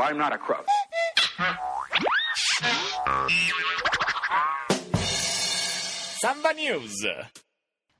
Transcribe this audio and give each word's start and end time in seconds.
careful, 0.00 0.02
I'm 0.02 0.16
not 0.16 0.32
a 0.32 0.38
crook. 0.38 0.64
Samba 6.18 6.50
News. 6.52 7.06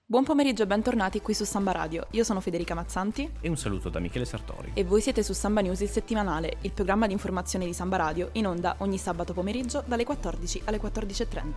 Buon 0.05 0.25
pomeriggio 0.25 0.65
e 0.65 0.67
bentornati 0.67 1.21
qui 1.21 1.35
su 1.35 1.45
Samba 1.45 1.73
Radio. 1.73 2.07
Io 2.13 2.25
sono 2.25 2.41
Federica 2.41 2.75
Mazzanti 2.75 3.31
E 3.41 3.49
un 3.49 3.57
saluto 3.57 3.89
da 3.89 4.01
Michele 4.01 4.24
Sartori. 4.24 4.72
e 4.74 4.85
voi 4.85 5.01
siete 5.01 5.22
su 5.22 5.33
Samba 5.33 5.60
News 5.60 5.81
il 5.81 5.88
settimanale, 5.88 6.56
il 6.63 6.72
programma 6.72 7.06
di 7.06 7.13
informazione 7.13 7.65
di 7.65 7.72
Samba 7.72 7.97
Radio, 7.97 8.30
in 8.32 8.46
onda 8.46 8.74
ogni 8.78 8.98
sabato 8.98 9.32
pomeriggio 9.32 9.82
dalle 9.87 10.04
14 10.04 10.62
alle 10.64 10.80
14.30. 10.80 11.48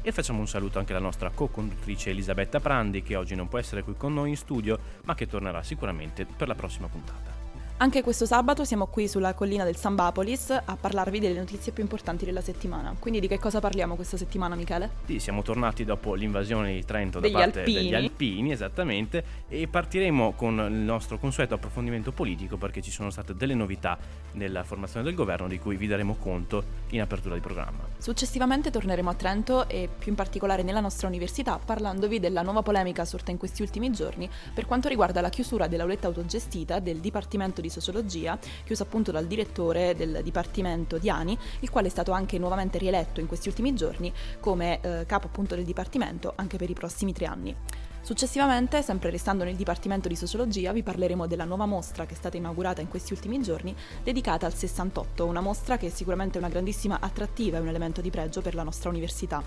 E 0.00 0.12
facciamo 0.12 0.38
un 0.40 0.48
saluto 0.48 0.78
anche 0.78 0.92
alla 0.92 1.02
nostra 1.02 1.30
co-conduttrice 1.30 2.10
Elisabetta 2.10 2.60
Prandi, 2.60 3.02
che 3.02 3.16
oggi 3.16 3.34
non 3.34 3.48
può 3.48 3.58
essere 3.58 3.82
qui 3.82 3.94
con 3.96 4.14
noi 4.14 4.30
in 4.30 4.36
studio, 4.36 4.78
ma 5.04 5.14
che 5.14 5.26
tornerà 5.26 5.62
sicuramente 5.62 6.24
per 6.24 6.48
la 6.48 6.54
prossima 6.54 6.86
puntata. 6.88 7.37
Anche 7.80 8.02
questo 8.02 8.26
sabato 8.26 8.64
siamo 8.64 8.86
qui 8.86 9.06
sulla 9.06 9.34
collina 9.34 9.62
del 9.62 9.76
Sambapolis 9.76 10.50
a 10.50 10.76
parlarvi 10.76 11.20
delle 11.20 11.38
notizie 11.38 11.70
più 11.70 11.84
importanti 11.84 12.24
della 12.24 12.40
settimana. 12.40 12.96
Quindi 12.98 13.20
di 13.20 13.28
che 13.28 13.38
cosa 13.38 13.60
parliamo 13.60 13.94
questa 13.94 14.16
settimana, 14.16 14.56
Michele? 14.56 14.90
Sì, 15.06 15.20
siamo 15.20 15.42
tornati 15.42 15.84
dopo 15.84 16.14
l'invasione 16.14 16.72
di 16.72 16.84
Trento 16.84 17.20
Degli 17.20 17.30
da 17.30 17.38
parte 17.38 17.60
alpini. 17.60 17.76
degli 17.76 17.94
alpini, 17.94 18.50
esattamente, 18.50 19.24
e 19.48 19.68
partiremo 19.68 20.32
con 20.32 20.58
il 20.58 20.72
nostro 20.72 21.20
consueto 21.20 21.54
approfondimento 21.54 22.10
politico 22.10 22.56
perché 22.56 22.82
ci 22.82 22.90
sono 22.90 23.10
state 23.10 23.36
delle 23.36 23.54
novità 23.54 23.96
nella 24.32 24.64
formazione 24.64 25.04
del 25.04 25.14
governo 25.14 25.46
di 25.46 25.60
cui 25.60 25.76
vi 25.76 25.86
daremo 25.86 26.16
conto 26.16 26.64
in 26.88 27.00
apertura 27.00 27.36
di 27.36 27.40
programma. 27.40 27.84
Successivamente 27.98 28.72
torneremo 28.72 29.08
a 29.08 29.14
Trento 29.14 29.68
e 29.68 29.88
più 29.96 30.10
in 30.10 30.16
particolare 30.16 30.64
nella 30.64 30.80
nostra 30.80 31.06
università 31.06 31.60
parlandovi 31.64 32.18
della 32.18 32.42
nuova 32.42 32.62
polemica 32.62 33.04
sorta 33.04 33.30
in 33.30 33.36
questi 33.36 33.62
ultimi 33.62 33.92
giorni 33.92 34.28
per 34.52 34.66
quanto 34.66 34.88
riguarda 34.88 35.20
la 35.20 35.30
chiusura 35.30 35.68
dell'auletta 35.68 36.08
autogestita 36.08 36.80
del 36.80 36.98
Dipartimento 36.98 37.60
di 37.60 37.66
Sociologia, 37.70 38.38
chiusa 38.64 38.82
appunto 38.82 39.10
dal 39.10 39.26
direttore 39.26 39.94
del 39.94 40.20
Dipartimento 40.22 40.98
Diani, 40.98 41.36
il 41.60 41.70
quale 41.70 41.88
è 41.88 41.90
stato 41.90 42.12
anche 42.12 42.38
nuovamente 42.38 42.78
rieletto 42.78 43.20
in 43.20 43.26
questi 43.26 43.48
ultimi 43.48 43.74
giorni 43.74 44.12
come 44.40 44.80
eh, 44.80 45.06
capo 45.06 45.26
appunto 45.26 45.54
del 45.54 45.64
Dipartimento 45.64 46.32
anche 46.36 46.56
per 46.56 46.70
i 46.70 46.74
prossimi 46.74 47.12
tre 47.12 47.26
anni. 47.26 47.56
Successivamente, 48.00 48.80
sempre 48.80 49.10
restando 49.10 49.44
nel 49.44 49.54
Dipartimento 49.54 50.08
di 50.08 50.16
Sociologia, 50.16 50.72
vi 50.72 50.82
parleremo 50.82 51.26
della 51.26 51.44
nuova 51.44 51.66
mostra 51.66 52.06
che 52.06 52.14
è 52.14 52.16
stata 52.16 52.38
inaugurata 52.38 52.80
in 52.80 52.88
questi 52.88 53.12
ultimi 53.12 53.42
giorni, 53.42 53.76
dedicata 54.02 54.46
al 54.46 54.54
68, 54.54 55.26
una 55.26 55.42
mostra 55.42 55.76
che 55.76 55.88
è 55.88 55.90
sicuramente 55.90 56.38
una 56.38 56.48
grandissima 56.48 57.00
attrattiva 57.00 57.58
e 57.58 57.60
un 57.60 57.68
elemento 57.68 58.00
di 58.00 58.08
pregio 58.08 58.40
per 58.40 58.54
la 58.54 58.62
nostra 58.62 58.88
università. 58.88 59.42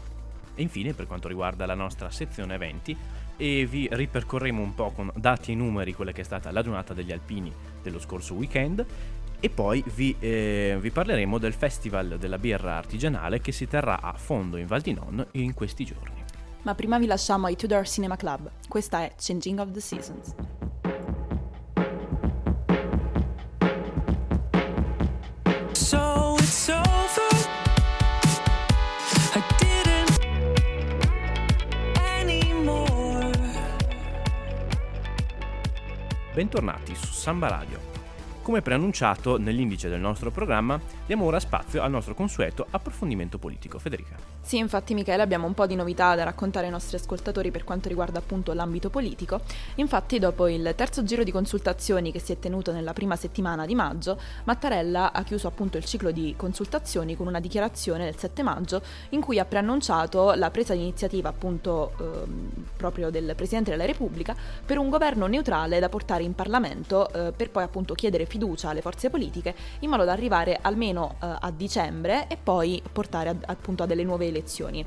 E 0.53 0.61
infine, 0.61 0.93
per 0.93 1.07
quanto 1.07 1.27
riguarda 1.27 1.65
la 1.65 1.73
nostra 1.73 2.11
sezione 2.11 2.53
eventi, 2.53 2.95
e 3.41 3.65
vi 3.65 3.89
ripercorremo 3.91 4.61
un 4.61 4.75
po' 4.75 4.91
con 4.91 5.11
dati 5.15 5.51
e 5.51 5.55
numeri 5.55 5.95
quella 5.95 6.11
che 6.11 6.21
è 6.21 6.23
stata 6.23 6.51
la 6.51 6.61
giornata 6.61 6.93
degli 6.93 7.11
alpini 7.11 7.51
dello 7.81 7.99
scorso 7.99 8.35
weekend 8.35 8.85
e 9.39 9.49
poi 9.49 9.83
vi, 9.95 10.15
eh, 10.19 10.77
vi 10.79 10.91
parleremo 10.91 11.39
del 11.39 11.53
Festival 11.53 12.19
della 12.19 12.37
birra 12.37 12.77
artigianale 12.77 13.41
che 13.41 13.51
si 13.51 13.67
terrà 13.67 13.99
a 13.99 14.13
fondo 14.13 14.57
in 14.57 14.67
Val 14.67 14.81
di 14.81 14.93
Non 14.93 15.25
in 15.31 15.55
questi 15.55 15.83
giorni. 15.85 16.23
Ma 16.61 16.75
prima 16.75 16.99
vi 16.99 17.07
lasciamo 17.07 17.47
ai 17.47 17.55
Tudor 17.55 17.87
Cinema 17.87 18.15
Club. 18.15 18.51
Questa 18.67 18.99
è 18.99 19.13
Changing 19.17 19.57
of 19.57 19.71
the 19.71 19.79
Seasons. 19.79 20.35
Bentornati 36.33 36.95
su 36.95 37.11
Samba 37.11 37.49
Radio. 37.49 37.77
Come 38.41 38.61
preannunciato 38.61 39.37
nell'indice 39.37 39.89
del 39.89 39.99
nostro 39.99 40.31
programma, 40.31 40.79
diamo 41.05 41.25
ora 41.25 41.41
spazio 41.41 41.81
al 41.81 41.91
nostro 41.91 42.13
consueto 42.13 42.65
approfondimento 42.69 43.37
politico. 43.37 43.77
Federica. 43.77 44.30
Sì, 44.43 44.57
infatti 44.57 44.95
Michele 44.95 45.21
abbiamo 45.21 45.45
un 45.45 45.53
po' 45.53 45.67
di 45.67 45.75
novità 45.75 46.15
da 46.15 46.23
raccontare 46.23 46.65
ai 46.65 46.71
nostri 46.71 46.97
ascoltatori 46.97 47.51
per 47.51 47.63
quanto 47.63 47.87
riguarda 47.87 48.19
appunto 48.19 48.51
l'ambito 48.53 48.89
politico. 48.89 49.41
Infatti 49.75 50.19
dopo 50.19 50.47
il 50.47 50.73
terzo 50.75 51.03
giro 51.03 51.23
di 51.23 51.31
consultazioni 51.31 52.11
che 52.11 52.19
si 52.19 52.33
è 52.33 52.39
tenuto 52.39 52.73
nella 52.73 52.91
prima 52.91 53.15
settimana 53.15 53.65
di 53.65 53.75
maggio, 53.75 54.19
Mattarella 54.45 55.13
ha 55.13 55.23
chiuso 55.23 55.47
appunto 55.47 55.77
il 55.77 55.85
ciclo 55.85 56.11
di 56.11 56.33
consultazioni 56.35 57.15
con 57.15 57.27
una 57.27 57.39
dichiarazione 57.39 58.03
del 58.03 58.17
7 58.17 58.41
maggio 58.41 58.81
in 59.09 59.21
cui 59.21 59.37
ha 59.39 59.45
preannunciato 59.45 60.33
la 60.33 60.49
presa 60.49 60.73
di 60.73 60.81
iniziativa 60.81 61.29
appunto 61.29 61.93
ehm, 61.99 62.49
proprio 62.75 63.09
del 63.11 63.35
Presidente 63.35 63.69
della 63.69 63.85
Repubblica 63.85 64.35
per 64.65 64.79
un 64.79 64.89
governo 64.89 65.27
neutrale 65.27 65.79
da 65.79 65.87
portare 65.87 66.23
in 66.23 66.33
Parlamento 66.33 67.09
eh, 67.13 67.31
per 67.31 67.51
poi 67.51 67.63
appunto 67.63 67.93
chiedere 67.93 68.25
fiducia 68.25 68.69
alle 68.69 68.81
forze 68.81 69.09
politiche 69.09 69.53
in 69.79 69.89
modo 69.89 70.03
da 70.03 70.11
arrivare 70.11 70.57
almeno 70.61 71.15
eh, 71.21 71.27
a 71.39 71.51
dicembre 71.55 72.27
e 72.27 72.37
poi 72.41 72.81
portare 72.91 73.29
ad- 73.29 73.43
appunto 73.45 73.83
a 73.83 73.85
delle 73.85 74.03
nuove 74.03 74.30
elezioni. 74.31 74.85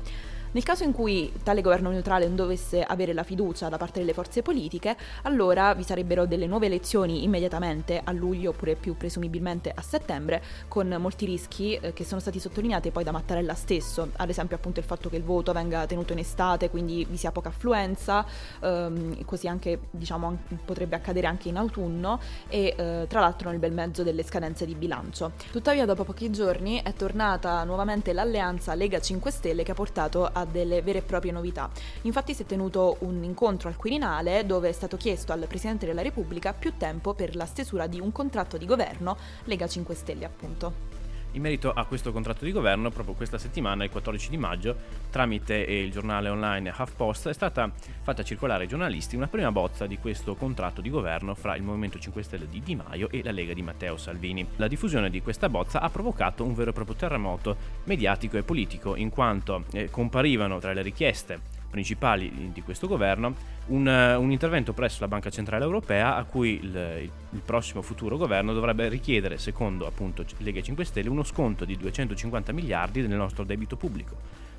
Nel 0.55 0.63
caso 0.63 0.85
in 0.85 0.93
cui 0.93 1.33
tale 1.43 1.59
governo 1.59 1.89
neutrale 1.89 2.27
non 2.27 2.37
dovesse 2.37 2.81
avere 2.81 3.11
la 3.11 3.23
fiducia 3.23 3.67
da 3.67 3.75
parte 3.75 3.99
delle 3.99 4.13
forze 4.13 4.41
politiche, 4.41 4.95
allora 5.23 5.73
vi 5.73 5.83
sarebbero 5.83 6.25
delle 6.25 6.47
nuove 6.47 6.67
elezioni 6.67 7.25
immediatamente 7.25 7.99
a 8.01 8.13
luglio 8.13 8.51
oppure 8.51 8.75
più 8.75 8.95
presumibilmente 8.95 9.69
a 9.75 9.81
settembre, 9.81 10.41
con 10.69 10.95
molti 10.97 11.25
rischi 11.25 11.75
eh, 11.75 11.91
che 11.91 12.05
sono 12.05 12.21
stati 12.21 12.39
sottolineati 12.39 12.91
poi 12.91 13.03
da 13.03 13.11
Mattarella 13.11 13.53
stesso, 13.53 14.11
ad 14.15 14.29
esempio 14.29 14.55
appunto 14.55 14.79
il 14.79 14.85
fatto 14.85 15.09
che 15.09 15.17
il 15.17 15.23
voto 15.23 15.51
venga 15.51 15.85
tenuto 15.87 16.13
in 16.13 16.19
estate, 16.19 16.69
quindi 16.69 17.03
vi 17.03 17.17
sia 17.17 17.33
poca 17.33 17.49
affluenza, 17.49 18.25
ehm, 18.61 19.25
così 19.25 19.49
anche 19.49 19.77
diciamo 19.91 20.37
potrebbe 20.63 20.95
accadere 20.95 21.27
anche 21.27 21.49
in 21.49 21.57
autunno 21.57 22.17
e 22.47 22.73
eh, 22.77 23.05
tra 23.09 23.19
l'altro 23.19 23.49
nel 23.49 23.59
bel 23.59 23.73
mezzo 23.73 24.03
delle 24.03 24.23
scadenze 24.23 24.65
di 24.65 24.75
bilancio. 24.75 25.33
Tuttavia 25.51 25.83
dopo 25.83 26.05
pochi 26.05 26.31
giorni 26.31 26.81
è 26.81 26.93
tornata 26.93 27.61
nuovamente 27.65 28.13
l'alleanza 28.13 28.73
Lega 28.73 29.01
5 29.01 29.29
Stelle 29.31 29.63
che 29.63 29.71
ha 29.71 29.75
portato 29.75 30.23
a 30.31 30.43
delle 30.45 30.81
vere 30.81 30.99
e 30.99 31.01
proprie 31.01 31.31
novità. 31.31 31.69
Infatti 32.03 32.33
si 32.33 32.43
è 32.43 32.45
tenuto 32.45 32.97
un 32.99 33.23
incontro 33.23 33.69
al 33.69 33.75
Quirinale 33.75 34.45
dove 34.45 34.69
è 34.69 34.73
stato 34.73 34.97
chiesto 34.97 35.31
al 35.31 35.45
Presidente 35.47 35.85
della 35.85 36.01
Repubblica 36.01 36.53
più 36.53 36.73
tempo 36.77 37.13
per 37.13 37.35
la 37.35 37.45
stesura 37.45 37.87
di 37.87 37.99
un 37.99 38.11
contratto 38.11 38.57
di 38.57 38.65
governo 38.65 39.17
Lega 39.45 39.67
5 39.67 39.95
Stelle 39.95 40.25
appunto. 40.25 40.94
In 41.35 41.41
merito 41.41 41.73
a 41.73 41.83
questo 41.83 42.13
contratto 42.13 42.45
di 42.45 42.53
governo, 42.53 42.91
proprio 42.91 43.13
questa 43.13 43.37
settimana, 43.37 43.83
il 43.83 43.89
14 43.89 44.29
di 44.29 44.37
maggio, 44.37 44.73
tramite 45.09 45.55
il 45.55 45.91
giornale 45.91 46.29
online 46.29 46.73
HuffPost, 46.75 47.27
è 47.27 47.33
stata 47.33 47.69
fatta 48.03 48.23
circolare 48.23 48.63
ai 48.63 48.69
giornalisti 48.69 49.17
una 49.17 49.27
prima 49.27 49.51
bozza 49.51 49.85
di 49.85 49.97
questo 49.97 50.35
contratto 50.35 50.79
di 50.79 50.89
governo 50.89 51.35
fra 51.35 51.57
il 51.57 51.63
Movimento 51.63 51.99
5 51.99 52.23
Stelle 52.23 52.47
di 52.47 52.61
Di 52.63 52.75
Maio 52.75 53.09
e 53.11 53.21
la 53.21 53.31
Lega 53.31 53.51
di 53.51 53.61
Matteo 53.61 53.97
Salvini. 53.97 54.47
La 54.55 54.69
diffusione 54.69 55.09
di 55.09 55.21
questa 55.21 55.49
bozza 55.49 55.81
ha 55.81 55.89
provocato 55.89 56.45
un 56.45 56.55
vero 56.55 56.69
e 56.69 56.73
proprio 56.73 56.95
terremoto 56.95 57.57
mediatico 57.83 58.37
e 58.37 58.43
politico, 58.43 58.95
in 58.95 59.09
quanto 59.09 59.65
eh, 59.73 59.89
comparivano 59.89 60.59
tra 60.59 60.71
le 60.71 60.83
richieste 60.83 61.54
principali 61.75 62.51
di 62.53 62.61
questo 62.61 62.87
governo 62.87 63.35
un, 63.67 63.85
un 63.85 64.31
intervento 64.31 64.71
presso 64.71 65.01
la 65.01 65.09
Banca 65.09 65.29
Centrale 65.29 65.65
Europea 65.65 66.15
a 66.15 66.23
cui 66.23 66.57
il- 66.61 67.09
il 67.35 67.41
prossimo 67.43 67.81
futuro 67.81 68.15
governo 68.15 68.53
dovrebbe 68.53 68.87
richiedere, 68.87 69.37
secondo 69.37 69.85
appunto 69.85 70.23
Lega 70.37 70.61
5 70.61 70.85
Stelle, 70.85 71.09
uno 71.09 71.23
sconto 71.23 71.65
di 71.65 71.75
250 71.75 72.53
miliardi 72.53 73.01
del 73.05 73.17
nostro 73.17 73.43
debito 73.43 73.75
pubblico. 73.75 74.15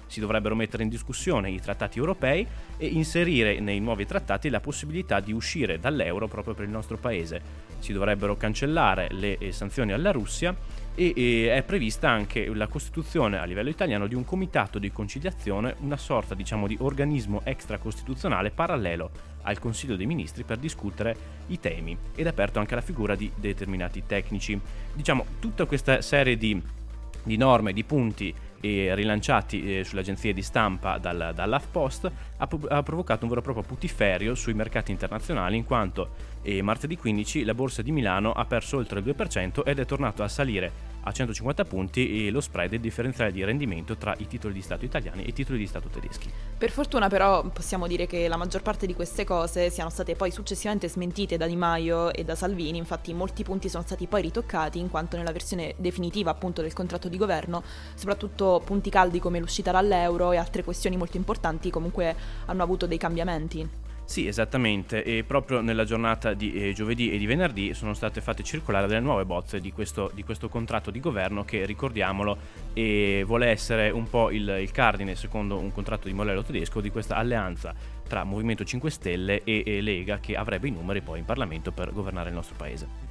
Si 0.06 0.20
dovrebbero 0.20 0.54
mettere 0.54 0.82
in 0.82 0.88
discussione 0.88 1.50
i 1.50 1.60
trattati 1.60 1.98
europei 1.98 2.46
e 2.76 2.86
inserire 2.86 3.60
nei 3.60 3.80
nuovi 3.80 4.06
trattati 4.06 4.48
la 4.48 4.60
possibilità 4.60 5.20
di 5.20 5.32
uscire 5.32 5.78
dall'euro 5.78 6.28
proprio 6.28 6.54
per 6.54 6.64
il 6.64 6.70
nostro 6.70 6.96
paese. 6.96 7.40
Si 7.78 7.92
dovrebbero 7.92 8.36
cancellare 8.36 9.08
le 9.10 9.38
eh, 9.38 9.52
sanzioni 9.52 9.92
alla 9.92 10.12
Russia 10.12 10.54
e, 10.94 11.52
è 11.52 11.62
prevista 11.62 12.08
anche 12.08 12.48
la 12.54 12.66
costituzione 12.66 13.38
a 13.38 13.44
livello 13.44 13.68
italiano 13.68 14.06
di 14.06 14.14
un 14.14 14.24
comitato 14.24 14.78
di 14.78 14.90
conciliazione, 14.90 15.76
una 15.80 15.96
sorta 15.96 16.34
diciamo 16.34 16.66
di 16.66 16.76
organismo 16.80 17.42
extracostituzionale 17.44 18.50
parallelo 18.50 19.10
al 19.42 19.58
Consiglio 19.58 19.96
dei 19.96 20.06
Ministri 20.06 20.42
per 20.42 20.56
discutere 20.56 21.16
i 21.48 21.60
temi 21.60 21.96
ed 22.14 22.26
è 22.26 22.28
aperto 22.28 22.58
anche 22.58 22.72
alla 22.72 22.82
figura 22.82 23.14
di 23.14 23.30
determinati 23.34 24.04
tecnici. 24.06 24.58
Diciamo 24.92 25.24
tutta 25.38 25.66
questa 25.66 26.00
serie 26.00 26.36
di, 26.36 26.60
di 27.22 27.36
norme, 27.36 27.72
di 27.72 27.84
punti 27.84 28.34
eh, 28.60 28.94
rilanciati 28.94 29.78
eh, 29.78 29.84
sulle 29.84 30.00
agenzie 30.00 30.32
di 30.32 30.42
stampa 30.42 30.98
dal, 30.98 31.32
dall'HuffPost 31.34 32.10
ha, 32.36 32.48
ha 32.68 32.82
provocato 32.82 33.24
un 33.24 33.28
vero 33.28 33.40
e 33.40 33.44
proprio 33.44 33.64
putiferio 33.64 34.34
sui 34.34 34.54
mercati 34.54 34.90
internazionali 34.90 35.56
in 35.56 35.64
quanto 35.64 36.10
eh, 36.42 36.62
martedì 36.62 36.96
15 36.96 37.44
la 37.44 37.54
borsa 37.54 37.82
di 37.82 37.92
Milano 37.92 38.32
ha 38.32 38.44
perso 38.44 38.76
oltre 38.76 39.00
il 39.00 39.06
2% 39.06 39.62
ed 39.64 39.78
è 39.78 39.84
tornato 39.84 40.22
a 40.22 40.28
salire 40.28 40.94
a 41.06 41.12
150 41.12 41.64
punti 41.64 42.26
e 42.26 42.30
lo 42.30 42.40
spread 42.40 42.72
il 42.72 42.80
differenziale 42.80 43.30
di 43.30 43.44
rendimento 43.44 43.96
tra 43.96 44.14
i 44.18 44.26
titoli 44.26 44.54
di 44.54 44.60
Stato 44.60 44.84
italiani 44.84 45.24
e 45.24 45.28
i 45.28 45.32
titoli 45.32 45.58
di 45.58 45.66
Stato 45.66 45.88
tedeschi. 45.88 46.30
Per 46.58 46.70
fortuna 46.70 47.08
però 47.08 47.48
possiamo 47.48 47.86
dire 47.86 48.06
che 48.06 48.26
la 48.26 48.36
maggior 48.36 48.62
parte 48.62 48.86
di 48.86 48.94
queste 48.94 49.24
cose 49.24 49.70
siano 49.70 49.90
state 49.90 50.16
poi 50.16 50.30
successivamente 50.30 50.88
smentite 50.88 51.36
da 51.36 51.46
Di 51.46 51.56
Maio 51.56 52.12
e 52.12 52.24
da 52.24 52.34
Salvini, 52.34 52.78
infatti 52.78 53.14
molti 53.14 53.44
punti 53.44 53.68
sono 53.68 53.84
stati 53.84 54.06
poi 54.06 54.22
ritoccati 54.22 54.78
in 54.78 54.90
quanto 54.90 55.16
nella 55.16 55.32
versione 55.32 55.74
definitiva 55.76 56.30
appunto 56.30 56.60
del 56.60 56.72
contratto 56.72 57.08
di 57.08 57.16
governo, 57.16 57.62
soprattutto 57.94 58.60
punti 58.64 58.90
caldi 58.90 59.20
come 59.20 59.38
l'uscita 59.38 59.70
dall'euro 59.70 60.32
e 60.32 60.38
altre 60.38 60.64
questioni 60.64 60.96
molto 60.96 61.16
importanti 61.16 61.70
comunque 61.70 62.16
hanno 62.46 62.62
avuto 62.62 62.86
dei 62.86 62.98
cambiamenti. 62.98 63.85
Sì, 64.06 64.28
esattamente, 64.28 65.02
e 65.02 65.24
proprio 65.24 65.60
nella 65.60 65.84
giornata 65.84 66.32
di 66.32 66.52
eh, 66.52 66.72
giovedì 66.72 67.10
e 67.10 67.18
di 67.18 67.26
venerdì 67.26 67.74
sono 67.74 67.92
state 67.92 68.20
fatte 68.20 68.44
circolare 68.44 68.86
delle 68.86 69.00
nuove 69.00 69.24
bozze 69.24 69.60
di 69.60 69.72
questo, 69.72 70.12
di 70.14 70.22
questo 70.22 70.48
contratto 70.48 70.92
di 70.92 71.00
governo 71.00 71.44
che, 71.44 71.66
ricordiamolo, 71.66 72.38
eh, 72.72 73.24
vuole 73.26 73.48
essere 73.48 73.90
un 73.90 74.08
po' 74.08 74.30
il, 74.30 74.48
il 74.60 74.70
cardine, 74.70 75.16
secondo 75.16 75.58
un 75.58 75.72
contratto 75.72 76.06
di 76.06 76.14
modello 76.14 76.44
tedesco, 76.44 76.80
di 76.80 76.90
questa 76.90 77.16
alleanza 77.16 77.74
tra 78.06 78.22
Movimento 78.22 78.62
5 78.62 78.90
Stelle 78.90 79.42
e, 79.42 79.64
e 79.66 79.80
Lega 79.80 80.20
che 80.20 80.36
avrebbe 80.36 80.68
i 80.68 80.70
numeri 80.70 81.00
poi 81.00 81.18
in 81.18 81.24
Parlamento 81.24 81.72
per 81.72 81.92
governare 81.92 82.28
il 82.28 82.34
nostro 82.36 82.54
paese. 82.56 83.05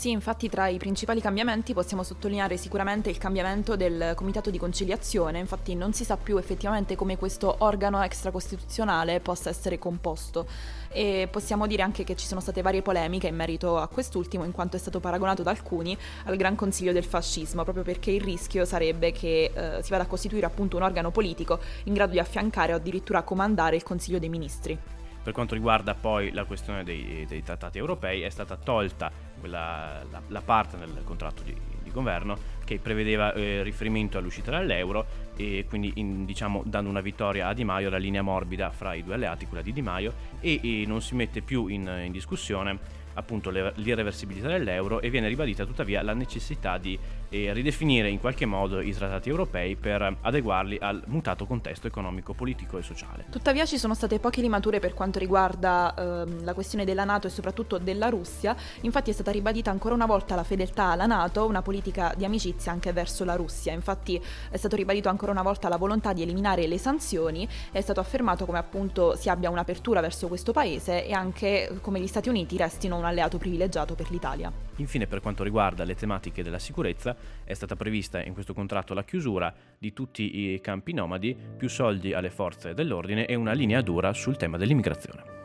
Sì, 0.00 0.08
infatti 0.08 0.48
tra 0.48 0.66
i 0.66 0.78
principali 0.78 1.20
cambiamenti 1.20 1.74
possiamo 1.74 2.02
sottolineare 2.02 2.56
sicuramente 2.56 3.10
il 3.10 3.18
cambiamento 3.18 3.76
del 3.76 4.14
Comitato 4.16 4.48
di 4.48 4.56
conciliazione, 4.56 5.38
infatti 5.38 5.74
non 5.74 5.92
si 5.92 6.06
sa 6.06 6.16
più 6.16 6.38
effettivamente 6.38 6.96
come 6.96 7.18
questo 7.18 7.56
organo 7.58 8.02
extracostituzionale 8.02 9.20
possa 9.20 9.50
essere 9.50 9.78
composto 9.78 10.46
e 10.88 11.28
possiamo 11.30 11.66
dire 11.66 11.82
anche 11.82 12.04
che 12.04 12.16
ci 12.16 12.26
sono 12.26 12.40
state 12.40 12.62
varie 12.62 12.80
polemiche 12.80 13.26
in 13.26 13.36
merito 13.36 13.76
a 13.76 13.88
quest'ultimo 13.88 14.44
in 14.44 14.52
quanto 14.52 14.76
è 14.76 14.78
stato 14.78 15.00
paragonato 15.00 15.42
da 15.42 15.50
alcuni 15.50 15.94
al 16.24 16.36
Gran 16.36 16.54
Consiglio 16.54 16.92
del 16.92 17.04
Fascismo, 17.04 17.64
proprio 17.64 17.84
perché 17.84 18.10
il 18.10 18.22
rischio 18.22 18.64
sarebbe 18.64 19.12
che 19.12 19.50
eh, 19.52 19.82
si 19.82 19.90
vada 19.90 20.04
a 20.04 20.06
costituire 20.06 20.46
appunto 20.46 20.78
un 20.78 20.82
organo 20.82 21.10
politico 21.10 21.60
in 21.84 21.92
grado 21.92 22.12
di 22.12 22.18
affiancare 22.18 22.72
o 22.72 22.76
addirittura 22.76 23.20
comandare 23.20 23.76
il 23.76 23.82
Consiglio 23.82 24.18
dei 24.18 24.30
Ministri. 24.30 24.99
Per 25.22 25.32
quanto 25.32 25.54
riguarda 25.54 25.94
poi 25.94 26.32
la 26.32 26.44
questione 26.44 26.82
dei, 26.82 27.26
dei 27.28 27.42
trattati 27.42 27.78
europei, 27.78 28.22
è 28.22 28.30
stata 28.30 28.56
tolta 28.56 29.10
quella, 29.38 30.02
la, 30.10 30.22
la, 30.26 30.40
parte 30.40 30.76
nel 30.76 31.02
contratto 31.04 31.42
di, 31.42 31.54
di 31.82 31.90
governo 31.90 32.36
che 32.64 32.78
prevedeva 32.78 33.32
eh, 33.32 33.62
riferimento 33.62 34.16
all'uscita 34.16 34.50
dall'euro 34.50 35.30
e 35.36 35.66
quindi 35.68 35.92
in, 35.96 36.24
diciamo 36.24 36.62
dando 36.64 36.88
una 36.88 37.00
vittoria 37.00 37.48
a 37.48 37.54
Di 37.54 37.64
Maio, 37.64 37.90
la 37.90 37.98
linea 37.98 38.22
morbida 38.22 38.70
fra 38.70 38.94
i 38.94 39.02
due 39.02 39.14
alleati, 39.14 39.46
quella 39.46 39.62
di 39.62 39.72
Di 39.72 39.82
Maio, 39.82 40.14
e, 40.40 40.60
e 40.62 40.86
non 40.86 41.02
si 41.02 41.14
mette 41.14 41.42
più 41.42 41.66
in, 41.66 42.02
in 42.04 42.12
discussione 42.12 42.78
appunto 43.20 43.50
l'irreversibilità 43.50 44.48
dell'euro 44.48 45.00
e 45.00 45.10
viene 45.10 45.28
ribadita 45.28 45.64
tuttavia 45.64 46.02
la 46.02 46.14
necessità 46.14 46.78
di 46.78 46.98
eh, 47.30 47.52
ridefinire 47.52 48.08
in 48.08 48.18
qualche 48.18 48.46
modo 48.46 48.80
i 48.80 48.92
trattati 48.92 49.28
europei 49.28 49.76
per 49.76 50.16
adeguarli 50.20 50.78
al 50.80 51.02
mutato 51.06 51.46
contesto 51.46 51.86
economico, 51.86 52.34
politico 52.34 52.78
e 52.78 52.82
sociale. 52.82 53.26
Tuttavia 53.30 53.64
ci 53.64 53.78
sono 53.78 53.94
state 53.94 54.18
poche 54.18 54.40
rimature 54.40 54.80
per 54.80 54.94
quanto 54.94 55.18
riguarda 55.18 55.94
ehm, 55.96 56.44
la 56.44 56.54
questione 56.54 56.84
della 56.84 57.04
Nato 57.04 57.28
e 57.28 57.30
soprattutto 57.30 57.78
della 57.78 58.08
Russia, 58.08 58.56
infatti 58.82 59.10
è 59.10 59.12
stata 59.12 59.30
ribadita 59.30 59.70
ancora 59.70 59.94
una 59.94 60.06
volta 60.06 60.34
la 60.34 60.44
fedeltà 60.44 60.86
alla 60.86 61.06
Nato, 61.06 61.46
una 61.46 61.62
politica 61.62 62.12
di 62.16 62.24
amicizia 62.24 62.72
anche 62.72 62.92
verso 62.92 63.24
la 63.24 63.36
Russia, 63.36 63.72
infatti 63.72 64.20
è 64.50 64.56
stato 64.56 64.76
ribadito 64.76 65.08
ancora 65.08 65.30
una 65.30 65.42
volta 65.42 65.68
la 65.68 65.76
volontà 65.76 66.12
di 66.12 66.22
eliminare 66.22 66.66
le 66.66 66.78
sanzioni, 66.78 67.48
è 67.70 67.80
stato 67.80 68.00
affermato 68.00 68.44
come 68.46 68.58
appunto 68.58 69.16
si 69.16 69.28
abbia 69.28 69.50
un'apertura 69.50 70.00
verso 70.00 70.28
questo 70.28 70.52
paese 70.52 71.06
e 71.06 71.12
anche 71.12 71.78
come 71.80 72.00
gli 72.00 72.06
Stati 72.06 72.28
Uniti 72.28 72.56
restino 72.56 72.96
un 72.96 73.04
alleato 73.10 73.38
privilegiato 73.38 73.94
per 73.94 74.10
l'Italia. 74.10 74.50
Infine, 74.76 75.06
per 75.06 75.20
quanto 75.20 75.44
riguarda 75.44 75.84
le 75.84 75.94
tematiche 75.94 76.42
della 76.42 76.58
sicurezza, 76.58 77.14
è 77.44 77.52
stata 77.52 77.76
prevista 77.76 78.22
in 78.22 78.32
questo 78.32 78.54
contratto 78.54 78.94
la 78.94 79.04
chiusura 79.04 79.52
di 79.78 79.92
tutti 79.92 80.52
i 80.52 80.60
campi 80.60 80.92
nomadi, 80.92 81.36
più 81.56 81.68
soldi 81.68 82.14
alle 82.14 82.30
forze 82.30 82.74
dell'ordine 82.74 83.26
e 83.26 83.34
una 83.34 83.52
linea 83.52 83.82
dura 83.82 84.12
sul 84.12 84.36
tema 84.36 84.56
dell'immigrazione. 84.56 85.39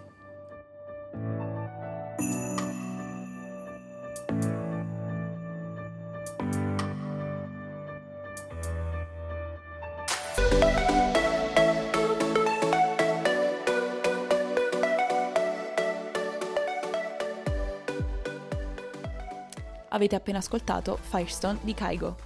Avete 19.95 20.15
appena 20.15 20.39
ascoltato 20.39 20.97
Firestone 20.99 21.59
di 21.61 21.73
Kaigo. 21.73 22.17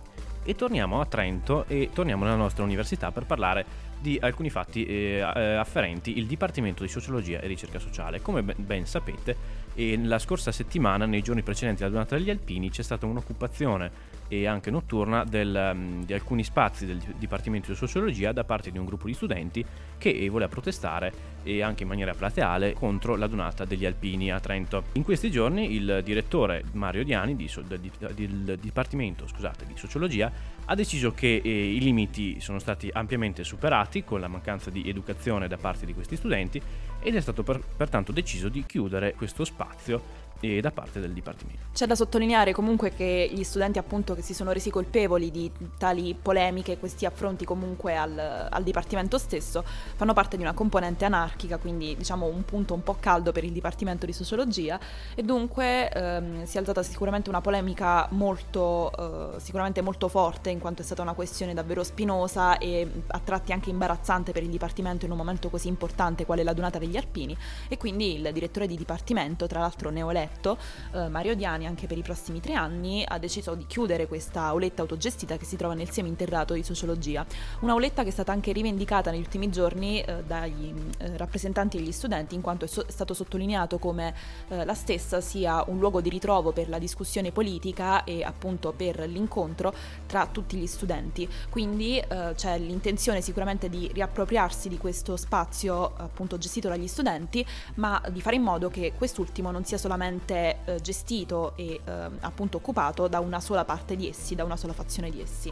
E 0.44 0.56
torniamo 0.56 1.02
a 1.02 1.06
Trento 1.06 1.66
e 1.68 1.92
torniamo 1.94 2.24
nella 2.24 2.36
nostra 2.36 2.64
università 2.64 3.12
per 3.12 3.28
parlare 3.28 3.64
di 4.00 4.18
alcuni 4.20 4.50
fatti 4.50 4.86
eh, 4.86 5.22
afferenti 5.22 6.18
il 6.18 6.26
Dipartimento 6.26 6.82
di 6.82 6.90
Sociologia 6.90 7.40
e 7.40 7.46
Ricerca 7.46 7.78
Sociale. 7.78 8.22
Come 8.22 8.42
ben 8.42 8.88
sapete, 8.88 9.36
eh, 9.76 9.96
la 10.04 10.18
scorsa 10.18 10.52
settimana, 10.52 11.06
nei 11.06 11.22
giorni 11.22 11.44
precedenti 11.44 11.84
alla 11.84 11.92
donata 11.92 12.18
degli 12.18 12.32
Alpini, 12.32 12.72
c'è 12.72 12.82
stata 12.82 13.06
un'occupazione 13.06 13.92
e 14.30 14.46
anche 14.46 14.72
notturna 14.72 15.26
del, 15.26 15.72
um, 15.74 16.06
di 16.06 16.14
alcuni 16.14 16.44
spazi 16.44 16.86
del 16.86 17.02
Dipartimento 17.18 17.72
di 17.72 17.76
Sociologia 17.76 18.32
da 18.32 18.46
parte 18.46 18.72
di 18.72 18.78
un 18.78 18.86
gruppo 18.86 19.08
di 19.08 19.14
studenti 19.14 19.66
che 19.98 20.30
voleva 20.30 20.50
protestare 20.50 21.12
e 21.44 21.62
anche 21.62 21.84
in 21.84 21.90
maniera 21.90 22.14
plateale 22.14 22.74
contro 22.74 23.16
la 23.16 23.28
donata 23.28 23.66
degli 23.66 23.86
Alpini 23.86 24.32
a 24.32 24.40
Trento. 24.40 24.84
In 24.94 25.04
questi 25.04 25.32
giorni 25.32 25.74
il 25.74 26.02
direttore 26.04 26.64
Mario 26.74 27.04
Diani 27.04 27.36
di, 27.36 27.50
del, 27.68 27.92
del, 28.14 28.58
Dipartimento 28.60 29.28
scusate, 29.28 29.66
di 29.66 29.74
Sociologia 29.76 30.32
ha 30.66 30.76
deciso 30.76 31.12
che 31.12 31.42
eh, 31.44 31.74
i 31.74 31.80
limiti 31.80 32.40
sono 32.40 32.60
stati 32.60 32.90
ampiamente 32.94 33.44
superati 33.44 34.04
con 34.04 34.20
la 34.20 34.28
mancanza 34.28 34.70
di 34.70 34.88
educazione 34.88 35.48
da 35.48 35.58
parte 35.58 35.86
di 35.86 35.94
questi 35.94 36.16
studenti 36.16 36.62
ed 37.02 37.16
è 37.16 37.20
stato 37.20 37.44
per, 37.44 37.60
pertanto 37.76 38.12
deciso 38.12 38.50
di 38.50 38.64
chiudere 38.66 39.16
questo 39.16 39.44
spazio 39.44 40.28
e 40.40 40.62
da 40.62 40.72
parte 40.72 41.00
del 41.00 41.12
Dipartimento. 41.12 41.60
C'è 41.74 41.86
da 41.86 41.96
sottolineare 41.96 42.54
comunque 42.54 42.94
che 42.94 43.30
gli 43.32 43.44
studenti 43.44 43.78
appunto 43.78 44.16
che 44.16 44.22
si 44.22 44.34
sono 44.34 44.52
resi 44.52 44.70
colpevoli 44.70 45.32
di 45.32 45.52
tali 45.78 46.16
polemiche, 46.20 46.78
questi 46.78 47.06
affronti 47.06 47.46
comunque 47.46 47.96
al, 47.96 48.48
al 48.50 48.64
Dipartimento 48.64 49.18
stesso, 49.18 49.64
fanno 49.96 50.14
parte 50.14 50.36
di 50.38 50.44
una 50.44 50.54
componente 50.54 51.06
anarchica, 51.06 51.58
quindi 51.58 51.96
diciamo 51.96 52.26
un 52.26 52.44
punto 52.44 52.74
un 52.74 52.84
po' 52.84 52.98
caldo 53.00 53.32
per 53.32 53.44
il 53.44 53.52
Dipartimento 53.52 54.06
di 54.06 54.14
Sociologia 54.14 54.80
e 55.16 55.24
dunque 55.24 55.90
ehm, 55.90 56.46
si 56.46 56.58
è 56.58 56.60
alzata 56.60 56.84
sicuramente 56.84 57.30
una 57.30 57.42
polemica 57.42 58.08
molto, 58.12 59.36
eh, 59.36 59.40
sicuramente 59.40 59.82
molto 59.82 60.08
forte 60.08 60.50
in 60.50 60.60
quanto 60.60 60.82
è 60.82 60.86
stata 60.86 61.02
una 61.02 61.14
questione 61.14 61.54
davvero 61.54 61.84
spinosa 61.84 62.58
e 62.58 62.88
a 63.08 63.20
tratti 63.20 63.52
anche 63.52 63.70
imbarazzante 63.70 64.32
per 64.32 64.44
il 64.44 64.50
Dipartimento 64.50 65.06
in 65.06 65.12
un 65.12 65.18
momento 65.18 65.50
così 65.50 65.68
importante 65.68 66.26
quale 66.26 66.44
la 66.44 66.54
donata 66.54 66.78
degli 66.80 66.98
Alpini 66.98 67.36
e 67.68 67.78
quindi 67.78 68.20
il 68.20 68.30
direttore 68.34 68.68
di 68.68 68.76
Dipartimento, 68.76 69.48
tra 69.48 69.60
l'altro 69.60 69.90
neoletto, 69.90 70.29
progetto, 70.40 70.58
eh, 70.94 71.08
Mario 71.10 71.36
Diani 71.36 71.66
anche 71.66 71.88
per 71.88 71.98
i 71.98 72.02
prossimi 72.02 72.40
tre 72.40 72.54
anni 72.54 73.04
ha 73.06 73.18
deciso 73.18 73.54
di 73.56 73.66
chiudere 73.68 74.08
questa 74.08 74.44
auletta 74.44 74.82
autogestita 74.82 75.38
che 75.38 75.46
si 75.46 75.56
trova 75.56 75.74
nel 75.74 75.90
seminterrato 75.90 76.54
di 76.54 76.64
sociologia. 76.64 77.26
Un'auletta 77.62 78.04
che 78.04 78.10
è 78.10 78.12
stata 78.12 78.32
anche 78.32 78.52
rivendicata 78.52 79.12
negli 79.12 79.20
ultimi 79.20 79.50
giorni 79.50 80.02
eh, 80.02 80.24
dagli 80.26 80.74
eh, 80.98 81.18
rappresentanti 81.18 81.78
degli 81.78 81.92
studenti 81.92 82.36
in 82.36 82.42
quanto 82.42 82.66
è, 82.66 82.68
so- 82.68 82.86
è 82.86 82.92
stato 82.92 83.14
sottolineato 83.14 83.78
come 83.78 84.14
eh, 84.48 84.64
la 84.64 84.74
stessa 84.74 85.22
sia 85.22 85.64
un 85.68 85.80
luogo 85.80 86.02
di 86.02 86.10
ritrovo 86.10 86.52
per 86.52 86.70
la 86.70 86.80
discussione 86.80 87.32
politica 87.32 88.04
e 88.04 88.24
appunto 88.24 88.72
per 88.72 89.08
l'incontro 89.08 89.74
tra 90.08 90.28
tutti 90.28 90.58
gli 90.58 90.68
studenti. 90.68 91.28
Quindi 91.50 91.98
eh, 91.98 92.34
c'è 92.36 92.58
l'intenzione 92.58 93.22
sicuramente 93.22 93.70
di 93.70 93.90
riappropriarsi 93.94 94.70
di 94.70 94.78
questo 94.78 95.18
spazio 95.18 95.94
appunto 95.98 96.38
gestito 96.38 96.70
dagli 96.70 96.88
studenti, 96.88 97.46
ma 97.76 98.02
di 98.10 98.22
fare 98.22 98.36
in 98.36 98.44
modo 98.44 98.70
che 98.70 98.94
quest'ultimo 98.98 99.52
non 99.52 99.66
sia 99.66 99.78
solamente 99.78 100.19
completamente 100.20 100.58
eh, 100.66 100.82
gestito 100.82 101.54
e 101.56 101.80
eh, 101.84 102.10
appunto 102.20 102.58
occupato 102.58 103.08
da 103.08 103.20
una 103.20 103.40
sola 103.40 103.66
parte 103.66 103.96
di 103.96 104.08
essi, 104.08 104.36
da 104.36 104.44
una 104.44 104.58
sola 104.58 104.74
fazione 104.74 105.10
di 105.10 105.22
essi. 105.22 105.52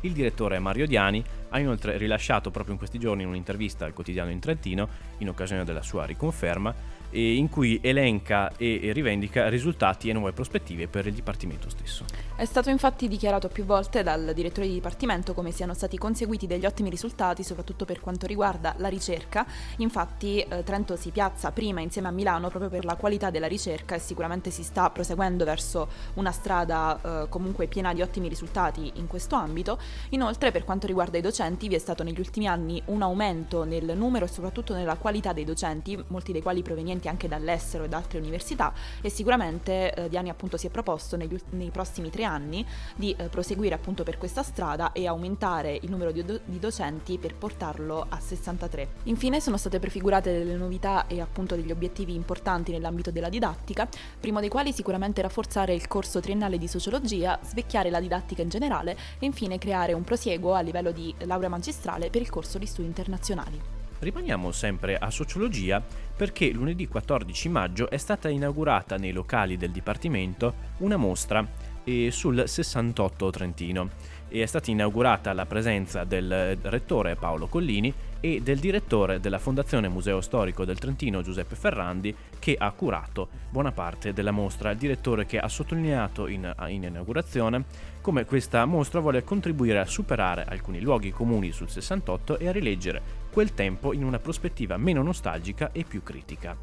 Il 0.00 0.12
direttore 0.12 0.58
Mario 0.58 0.86
Diani 0.86 1.24
ha 1.48 1.58
inoltre 1.58 1.96
rilasciato 1.96 2.50
proprio 2.50 2.72
in 2.72 2.78
questi 2.78 2.98
giorni 2.98 3.24
un'intervista 3.24 3.84
al 3.84 3.92
quotidiano 3.92 4.30
in 4.30 4.38
Trentino, 4.40 4.88
in 5.18 5.28
occasione 5.28 5.64
della 5.64 5.82
sua 5.82 6.04
riconferma, 6.04 6.74
in 7.10 7.48
cui 7.48 7.78
elenca 7.82 8.52
e 8.56 8.90
rivendica 8.92 9.48
risultati 9.48 10.08
e 10.08 10.12
nuove 10.12 10.32
prospettive 10.32 10.88
per 10.88 11.06
il 11.06 11.14
Dipartimento 11.14 11.68
stesso. 11.68 12.04
È 12.36 12.44
stato 12.44 12.68
infatti 12.68 13.08
dichiarato 13.08 13.48
più 13.48 13.64
volte 13.64 14.02
dal 14.02 14.32
direttore 14.34 14.66
di 14.66 14.74
Dipartimento 14.74 15.32
come 15.32 15.52
siano 15.52 15.72
stati 15.72 15.96
conseguiti 15.96 16.46
degli 16.46 16.66
ottimi 16.66 16.90
risultati, 16.90 17.42
soprattutto 17.42 17.84
per 17.84 18.00
quanto 18.00 18.26
riguarda 18.26 18.74
la 18.78 18.88
ricerca. 18.88 19.46
Infatti 19.78 20.40
eh, 20.40 20.62
Trento 20.62 20.96
si 20.96 21.10
piazza 21.10 21.52
prima 21.52 21.80
insieme 21.80 22.08
a 22.08 22.10
Milano 22.10 22.48
proprio 22.48 22.68
per 22.70 22.84
la 22.84 22.96
qualità 22.96 23.30
della 23.30 23.46
ricerca 23.46 23.94
e 23.94 23.98
sicuramente 23.98 24.50
si 24.50 24.62
sta 24.62 24.90
proseguendo 24.90 25.44
verso 25.44 25.88
una 26.14 26.32
strada 26.32 27.00
eh, 27.22 27.28
comunque 27.28 27.68
piena 27.68 27.94
di 27.94 28.02
ottimi 28.02 28.28
risultati 28.28 28.92
in 28.96 29.06
questo 29.06 29.34
ambito. 29.34 29.78
Inoltre 30.10 30.50
per 30.50 30.64
quanto 30.64 30.86
riguarda 30.86 31.16
i 31.16 31.22
docenti 31.22 31.68
vi 31.68 31.74
è 31.76 31.78
stato 31.78 32.02
negli 32.02 32.20
ultimi 32.20 32.46
anni 32.46 32.82
un 32.86 33.00
aumento 33.02 33.64
nel 33.64 33.96
numero 33.96 34.26
e 34.26 34.28
soprattutto 34.28 34.74
nella 34.74 34.96
qualità 34.96 35.32
dei 35.32 35.44
docenti, 35.44 36.02
molti 36.08 36.32
dei 36.32 36.42
quali 36.42 36.62
provenienti 36.62 36.95
provenienti 36.96 37.08
anche 37.08 37.28
dall'estero 37.28 37.84
e 37.84 37.88
da 37.88 37.98
altre 37.98 38.18
università 38.18 38.72
e 39.00 39.10
sicuramente 39.10 39.94
eh, 39.94 40.08
Diani 40.08 40.30
appunto 40.30 40.56
si 40.56 40.66
è 40.66 40.70
proposto 40.70 41.16
negli, 41.16 41.36
nei 41.50 41.70
prossimi 41.70 42.10
tre 42.10 42.24
anni 42.24 42.64
di 42.96 43.14
eh, 43.16 43.28
proseguire 43.28 43.74
appunto 43.74 44.02
per 44.02 44.18
questa 44.18 44.42
strada 44.42 44.92
e 44.92 45.06
aumentare 45.06 45.78
il 45.80 45.90
numero 45.90 46.10
di, 46.10 46.24
do- 46.24 46.40
di, 46.44 46.58
docenti 46.58 47.18
per 47.18 47.34
portarlo 47.34 48.06
a 48.08 48.18
63. 48.18 48.88
Infine 49.04 49.40
sono 49.40 49.56
state 49.56 49.78
prefigurate 49.78 50.32
delle 50.32 50.56
novità 50.56 51.06
e 51.06 51.20
appunto 51.20 51.54
degli 51.54 51.70
obiettivi 51.70 52.14
importanti 52.14 52.72
nell'ambito 52.72 53.10
della 53.10 53.28
didattica, 53.28 53.88
primo 54.18 54.40
dei 54.40 54.48
quali 54.48 54.72
sicuramente 54.72 55.22
rafforzare 55.22 55.74
il 55.74 55.86
corso 55.86 56.20
triennale 56.20 56.58
di 56.58 56.68
sociologia, 56.68 57.38
svecchiare 57.42 57.90
la 57.90 58.00
didattica 58.00 58.42
in 58.42 58.48
generale 58.48 58.96
e 59.18 59.26
infine 59.26 59.58
creare 59.58 59.92
un 59.92 60.02
prosieguo 60.02 60.54
a 60.54 60.60
livello 60.60 60.90
di 60.90 61.14
laurea 61.24 61.48
magistrale 61.48 62.10
per 62.10 62.22
il 62.22 62.30
corso 62.30 62.58
di 62.58 62.66
studi 62.66 62.86
internazionali. 62.86 63.75
Rimaniamo 63.98 64.52
sempre 64.52 64.96
a 64.96 65.10
sociologia 65.10 65.82
perché 66.16 66.50
lunedì 66.50 66.86
14 66.86 67.48
maggio 67.48 67.88
è 67.88 67.96
stata 67.96 68.28
inaugurata 68.28 68.96
nei 68.96 69.12
locali 69.12 69.56
del 69.56 69.70
Dipartimento 69.70 70.54
una 70.78 70.96
mostra 70.96 71.46
eh, 71.84 72.10
sul 72.10 72.44
68 72.46 73.30
Trentino 73.30 73.90
e 74.28 74.42
è 74.42 74.46
stata 74.46 74.70
inaugurata 74.70 75.30
alla 75.30 75.46
presenza 75.46 76.04
del 76.04 76.58
rettore 76.62 77.14
Paolo 77.14 77.46
Collini 77.46 77.92
e 78.20 78.40
del 78.42 78.58
direttore 78.58 79.20
della 79.20 79.38
Fondazione 79.38 79.88
Museo 79.88 80.20
Storico 80.20 80.64
del 80.64 80.78
Trentino 80.78 81.22
Giuseppe 81.22 81.54
Ferrandi 81.54 82.14
che 82.38 82.56
ha 82.58 82.70
curato 82.72 83.28
buona 83.48 83.72
parte 83.72 84.12
della 84.12 84.32
mostra. 84.32 84.72
Il 84.72 84.78
direttore 84.78 85.26
che 85.26 85.38
ha 85.38 85.48
sottolineato 85.48 86.26
in, 86.26 86.52
in 86.68 86.82
inaugurazione 86.82 87.64
come 88.00 88.24
questa 88.24 88.64
mostra 88.64 89.00
vuole 89.00 89.22
contribuire 89.22 89.78
a 89.78 89.86
superare 89.86 90.44
alcuni 90.44 90.80
luoghi 90.80 91.10
comuni 91.10 91.52
sul 91.52 91.68
68 91.68 92.38
e 92.38 92.48
a 92.48 92.52
rileggere 92.52 93.02
quel 93.36 93.52
tempo 93.52 93.92
in 93.92 94.02
una 94.02 94.18
prospettiva 94.18 94.78
meno 94.78 95.02
nostalgica 95.02 95.70
e 95.72 95.84
più 95.84 96.02
critica. 96.02 96.56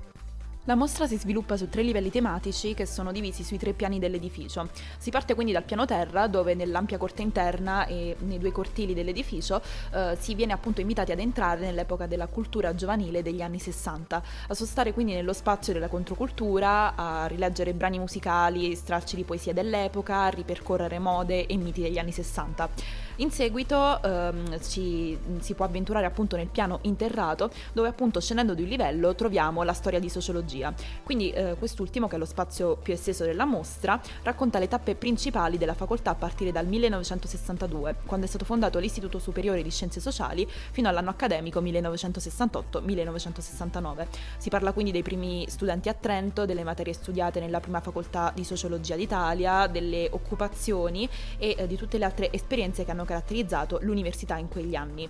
La 0.66 0.76
mostra 0.76 1.06
si 1.08 1.18
sviluppa 1.18 1.58
su 1.58 1.70
tre 1.70 1.84
livelli 1.84 2.10
tematici 2.10 2.74
che 2.74 2.86
sono 2.86 3.12
divisi 3.12 3.44
sui 3.44 3.58
tre 3.60 3.74
piani 3.74 4.00
dell'edificio. 4.00 4.70
Si 4.98 5.12
parte 5.12 5.36
quindi 5.36 5.52
dal 5.52 5.66
piano 5.66 5.86
terra, 5.86 6.28
dove 6.28 6.56
nell'ampia 6.56 6.98
corte 6.98 7.22
interna 7.22 7.86
e 7.86 8.16
nei 8.20 8.40
due 8.40 8.52
cortili 8.52 8.94
dell'edificio 8.94 9.62
eh, 9.94 10.18
si 10.18 10.34
viene 10.34 10.54
appunto 10.54 10.80
invitati 10.80 11.12
ad 11.12 11.20
entrare 11.20 11.60
nell'epoca 11.60 12.08
della 12.08 12.28
cultura 12.28 12.74
giovanile 12.74 13.22
degli 13.22 13.42
anni 13.42 13.60
60, 13.60 14.24
a 14.48 14.54
sostare 14.54 14.94
quindi 14.94 15.14
nello 15.14 15.34
spazio 15.34 15.74
della 15.74 15.90
controcultura, 15.90 16.96
a 16.96 17.28
rileggere 17.28 17.74
brani 17.74 18.00
musicali, 18.00 18.74
stralci 18.74 19.18
di 19.18 19.26
poesia 19.26 19.54
dell'epoca, 19.54 20.24
a 20.24 20.30
ripercorrere 20.30 20.98
mode 20.98 21.46
e 21.46 21.58
miti 21.58 21.82
degli 21.82 22.00
anni 22.00 22.14
60. 22.14 22.70
In 23.18 23.30
seguito 23.30 24.02
ehm, 24.02 24.60
ci, 24.62 25.16
si 25.40 25.54
può 25.54 25.66
avventurare 25.66 26.08
appunto 26.08 26.36
nel 26.36 26.48
piano 26.48 26.80
interrato, 26.82 27.52
dove 27.72 27.88
appunto 27.88 28.20
scendendo 28.20 28.56
di 28.56 28.64
un 28.64 28.70
livello 28.70 29.14
troviamo 29.14 29.62
la 29.62 29.74
storia 29.74 30.00
di 30.00 30.10
sociologia. 30.10 30.74
Quindi 31.04 31.30
eh, 31.30 31.56
quest'ultimo, 31.60 32.08
che 32.08 32.16
è 32.16 32.18
lo 32.18 32.26
spazio 32.26 32.76
più 32.76 32.94
esteso 32.94 33.24
della 33.24 33.46
mostra, 33.46 34.02
racconta 34.24 34.58
le 34.58 34.68
tappe 34.68 34.96
principali 34.96 35.60
della 35.60 35.76
facoltà 35.76 36.10
a 36.12 36.16
partire 36.16 36.52
dal 36.52 36.66
1962, 36.66 37.98
quando 38.06 38.26
è 38.26 38.30
stato 38.30 38.46
fondato 38.46 38.80
l'Istituto 38.80 39.20
Superiore 39.20 39.62
di 39.62 39.70
Scienze 39.70 40.00
Sociali, 40.00 40.50
fino 40.72 40.90
all'anno 40.90 41.12
accademico 41.12 41.62
1968-1969. 41.62 44.08
Si 44.38 44.50
parla 44.50 44.74
quindi 44.74 44.92
dei 44.92 45.04
primi 45.04 45.46
studenti 45.50 45.88
a 45.88 45.94
Trento, 45.94 46.46
delle 46.46 46.64
materie 46.64 46.94
studiate 46.94 47.40
nella 47.40 47.60
prima 47.60 47.80
facoltà 47.80 48.32
di 48.34 48.44
sociologia 48.44 48.96
d'Italia, 48.96 49.68
delle 49.68 50.08
occupazioni 50.12 51.08
e 51.38 51.54
eh, 51.58 51.68
di 51.68 51.76
tutte 51.76 52.00
le 52.00 52.06
altre 52.06 52.32
esperienze 52.32 52.84
che 52.84 52.92
hanno 52.92 53.03
caratterizzato 53.06 53.80
l'università 53.82 54.38
in 54.38 54.48
quegli 54.48 54.76
anni. 54.76 55.10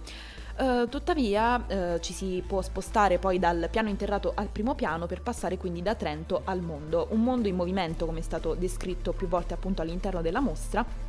Uh, 0.56 0.88
tuttavia 0.88 1.56
uh, 1.56 2.00
ci 2.00 2.14
si 2.14 2.44
può 2.46 2.62
spostare 2.62 3.18
poi 3.18 3.40
dal 3.40 3.70
piano 3.72 3.90
interrato 3.90 4.34
al 4.36 4.50
primo 4.50 4.76
piano 4.76 5.08
per 5.08 5.24
passare 5.24 5.58
quindi 5.58 5.82
da 5.82 5.96
Trento 5.96 6.42
al 6.44 6.62
mondo, 6.62 7.08
un 7.10 7.24
mondo 7.24 7.48
in 7.48 7.56
movimento 7.56 8.06
come 8.06 8.20
è 8.20 8.22
stato 8.22 8.54
descritto 8.54 9.14
più 9.14 9.28
volte 9.28 9.56
appunto 9.56 9.82
all'interno 9.82 10.22
della 10.22 10.42
mostra 10.42 11.03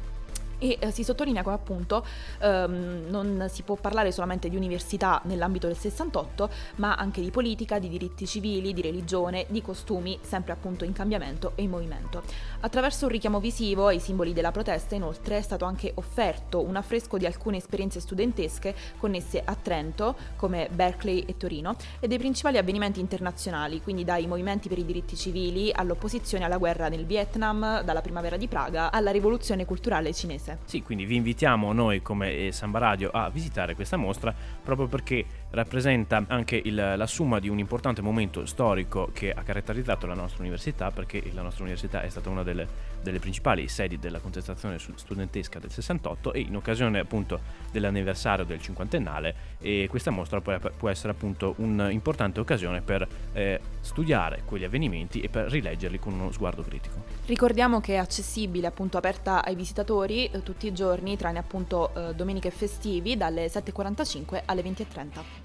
e 0.64 0.78
eh, 0.80 0.90
si 0.90 1.04
sottolinea 1.04 1.42
come 1.42 1.54
appunto 1.54 2.06
ehm, 2.40 3.04
non 3.09 3.49
si 3.50 3.62
può 3.62 3.75
parlare 3.75 4.12
solamente 4.12 4.49
di 4.49 4.56
università 4.56 5.21
nell'ambito 5.25 5.66
del 5.66 5.76
68, 5.76 6.49
ma 6.76 6.94
anche 6.94 7.21
di 7.21 7.30
politica, 7.30 7.78
di 7.78 7.90
diritti 7.90 8.26
civili, 8.26 8.73
di 8.73 8.80
religione, 8.80 9.44
di 9.50 9.61
costumi, 9.61 10.18
sempre 10.23 10.52
appunto 10.52 10.85
in 10.85 10.92
cambiamento 10.92 11.52
e 11.56 11.62
in 11.62 11.71
movimento. 11.71 12.23
Attraverso 12.61 13.04
un 13.04 13.12
richiamo 13.12 13.40
visivo 13.40 13.88
ai 13.88 14.00
simboli 14.00 14.33
della 14.33 14.52
protesta, 14.52 14.94
inoltre, 14.94 15.37
è 15.37 15.42
stato 15.42 15.66
anche 15.66 15.92
offerto 15.97 16.62
un 16.62 16.76
affresco 16.76 17.18
di 17.18 17.26
alcune 17.26 17.59
esperienze 17.59 18.00
studentesche 18.00 18.75
connesse 18.97 19.42
a 19.44 19.54
Trento, 19.54 20.16
come 20.37 20.71
Berkeley 20.73 21.25
e 21.26 21.37
Torino, 21.37 21.76
e 22.00 22.09
dei 22.09 22.18
principali 22.18 22.56
avvenimenti 22.56 23.00
internazionali, 23.00 23.83
quindi 23.83 24.04
dai 24.04 24.26
movimenti 24.26 24.68
per 24.71 24.78
i 24.78 24.85
diritti 24.87 25.14
civili 25.14 25.71
all'opposizione 25.75 26.44
alla 26.44 26.56
guerra 26.56 26.88
nel 26.88 27.04
Vietnam, 27.04 27.83
dalla 27.83 28.00
primavera 28.00 28.38
di 28.38 28.49
Praga 28.49 28.90
alla 28.90 29.11
rivoluzione 29.11 29.66
culturale 29.66 30.14
cinese. 30.14 30.53
Sì, 30.64 30.82
quindi 30.82 31.04
vi 31.04 31.16
invitiamo 31.16 31.73
noi 31.73 32.02
come 32.02 32.32
eh, 32.32 32.52
Samba 32.52 32.78
Radio 32.78 33.11
a 33.11 33.28
visitare 33.30 33.75
questa 33.75 33.96
mostra 33.96 34.34
proprio 34.62 34.87
perché 34.87 35.25
rappresenta 35.50 36.25
anche 36.26 36.61
il, 36.62 36.75
la 36.75 37.06
somma 37.06 37.38
di 37.38 37.49
un 37.49 37.58
importante 37.58 38.02
momento 38.02 38.44
storico 38.46 39.11
che 39.12 39.30
ha 39.32 39.42
caratterizzato 39.42 40.06
la 40.06 40.14
nostra 40.14 40.40
università 40.40 40.90
perché 40.90 41.23
la 41.32 41.42
nostra 41.42 41.62
università 41.62 42.02
è 42.02 42.08
stata 42.08 42.28
una 42.28 42.42
delle, 42.42 42.66
delle 43.02 43.18
principali 43.18 43.68
sedi 43.68 43.99
della 43.99 44.18
contestazione 44.18 44.78
studentesca 44.78 45.58
del 45.58 45.70
68 45.70 46.32
e 46.32 46.40
in 46.40 46.56
occasione 46.56 46.99
appunto 46.99 47.40
dell'anniversario 47.70 48.44
del 48.44 48.61
cinquantennale 48.61 49.34
e 49.61 49.87
questa 49.88 50.11
mostra 50.11 50.40
può, 50.40 50.58
può 50.76 50.88
essere 50.88 51.12
appunto 51.12 51.54
un'importante 51.58 52.40
occasione 52.40 52.80
per 52.80 53.06
eh, 53.32 53.61
studiare 53.80 54.42
quegli 54.44 54.64
avvenimenti 54.64 55.20
e 55.20 55.28
per 55.28 55.50
rileggerli 55.50 55.99
con 55.99 56.12
uno 56.14 56.32
sguardo 56.32 56.62
critico. 56.62 57.02
Ricordiamo 57.26 57.80
che 57.80 57.94
è 57.94 57.96
accessibile, 57.96 58.66
appunto 58.66 58.99
aperta 58.99 59.44
ai 59.44 59.54
visitatori 59.54 60.28
tutti 60.42 60.66
i 60.66 60.72
giorni, 60.72 61.16
tranne 61.16 61.38
appunto 61.38 61.94
eh, 61.94 62.14
domeniche 62.14 62.50
festivi, 62.50 63.16
dalle 63.16 63.46
7.45 63.46 64.42
alle 64.46 64.62
20.30. 64.62 65.43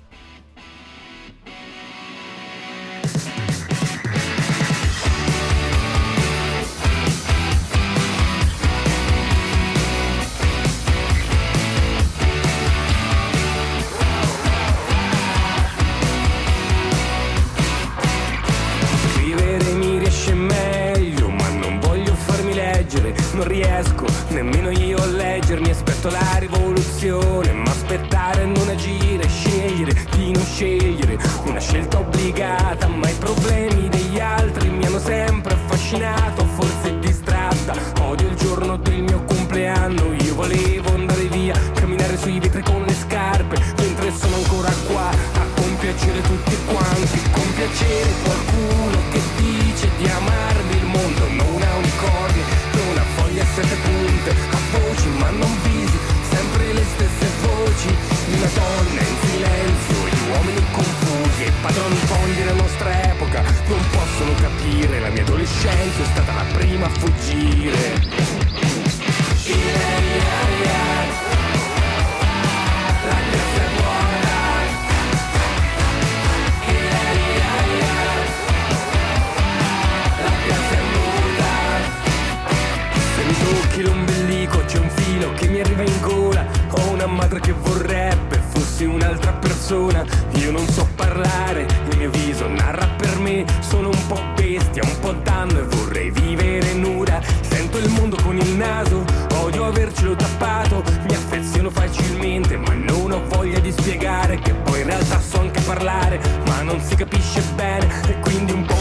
filo 85.20 85.34
che 85.34 85.48
mi 85.50 85.60
arriva 85.60 85.84
in 85.84 86.02
gola. 86.02 86.46
Ho 86.72 86.92
una 86.92 87.06
madre 87.06 87.40
che 87.42 87.52
vorrebbe 87.52 88.42
fossi 88.52 88.86
un'altra 88.86 89.34
persona. 89.34 90.06
Io 90.36 90.52
non 90.52 90.66
so 90.68 90.88
parlare, 90.96 91.68
il 91.90 91.98
mio 91.98 92.10
viso 92.10 92.48
narra 92.48 92.88
per 92.98 93.20
me. 93.20 93.46
Sono 93.60 93.90
un 93.90 94.08
po' 94.08 94.22
bestia, 94.36 94.84
un 94.84 95.00
po' 95.00 95.12
danno 95.12 95.60
e 95.60 95.64
vorrei 95.64 96.10
vivere 96.12 96.74
nuda. 96.74 97.22
Sento 97.42 97.78
il 97.78 97.90
mondo 97.90 98.18
con 98.24 98.38
il 98.38 98.56
naso, 98.56 99.04
odio 99.36 99.66
avercelo 99.66 100.16
tappato. 100.16 100.84
Mi 101.08 101.16
affeziono 101.16 101.70
facilmente 101.70 102.58
ma 102.58 102.74
non 102.74 103.12
ho 103.12 103.22
voglia 103.28 103.60
di 103.60 103.72
spiegare 103.72 104.40
Che 104.40 104.54
poi 104.54 104.82
in 104.82 104.88
realtà 104.88 105.20
so 105.20 105.40
anche 105.40 105.60
parlare. 105.62 106.20
Ma 106.46 106.62
non 106.62 106.80
si 106.82 106.96
capisce 106.96 107.42
bene 107.56 107.88
E 108.08 108.20
quindi 108.20 108.52
un 108.52 108.66
po' 108.66 108.79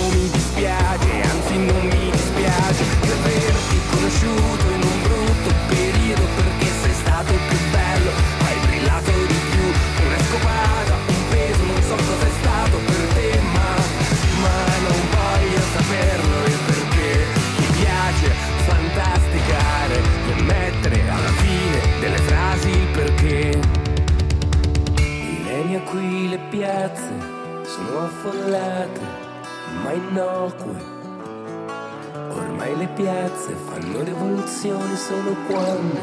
solo 35.09 35.35
quando 35.47 36.01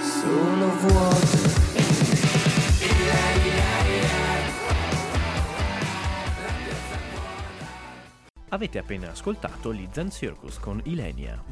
sono 0.00 0.68
vuote. 0.86 1.64
Avete 8.50 8.78
appena 8.78 9.10
ascoltato 9.10 9.74
gli 9.74 9.88
Zen 9.90 10.10
Circus 10.12 10.60
con 10.60 10.80
Ilenia. 10.84 11.42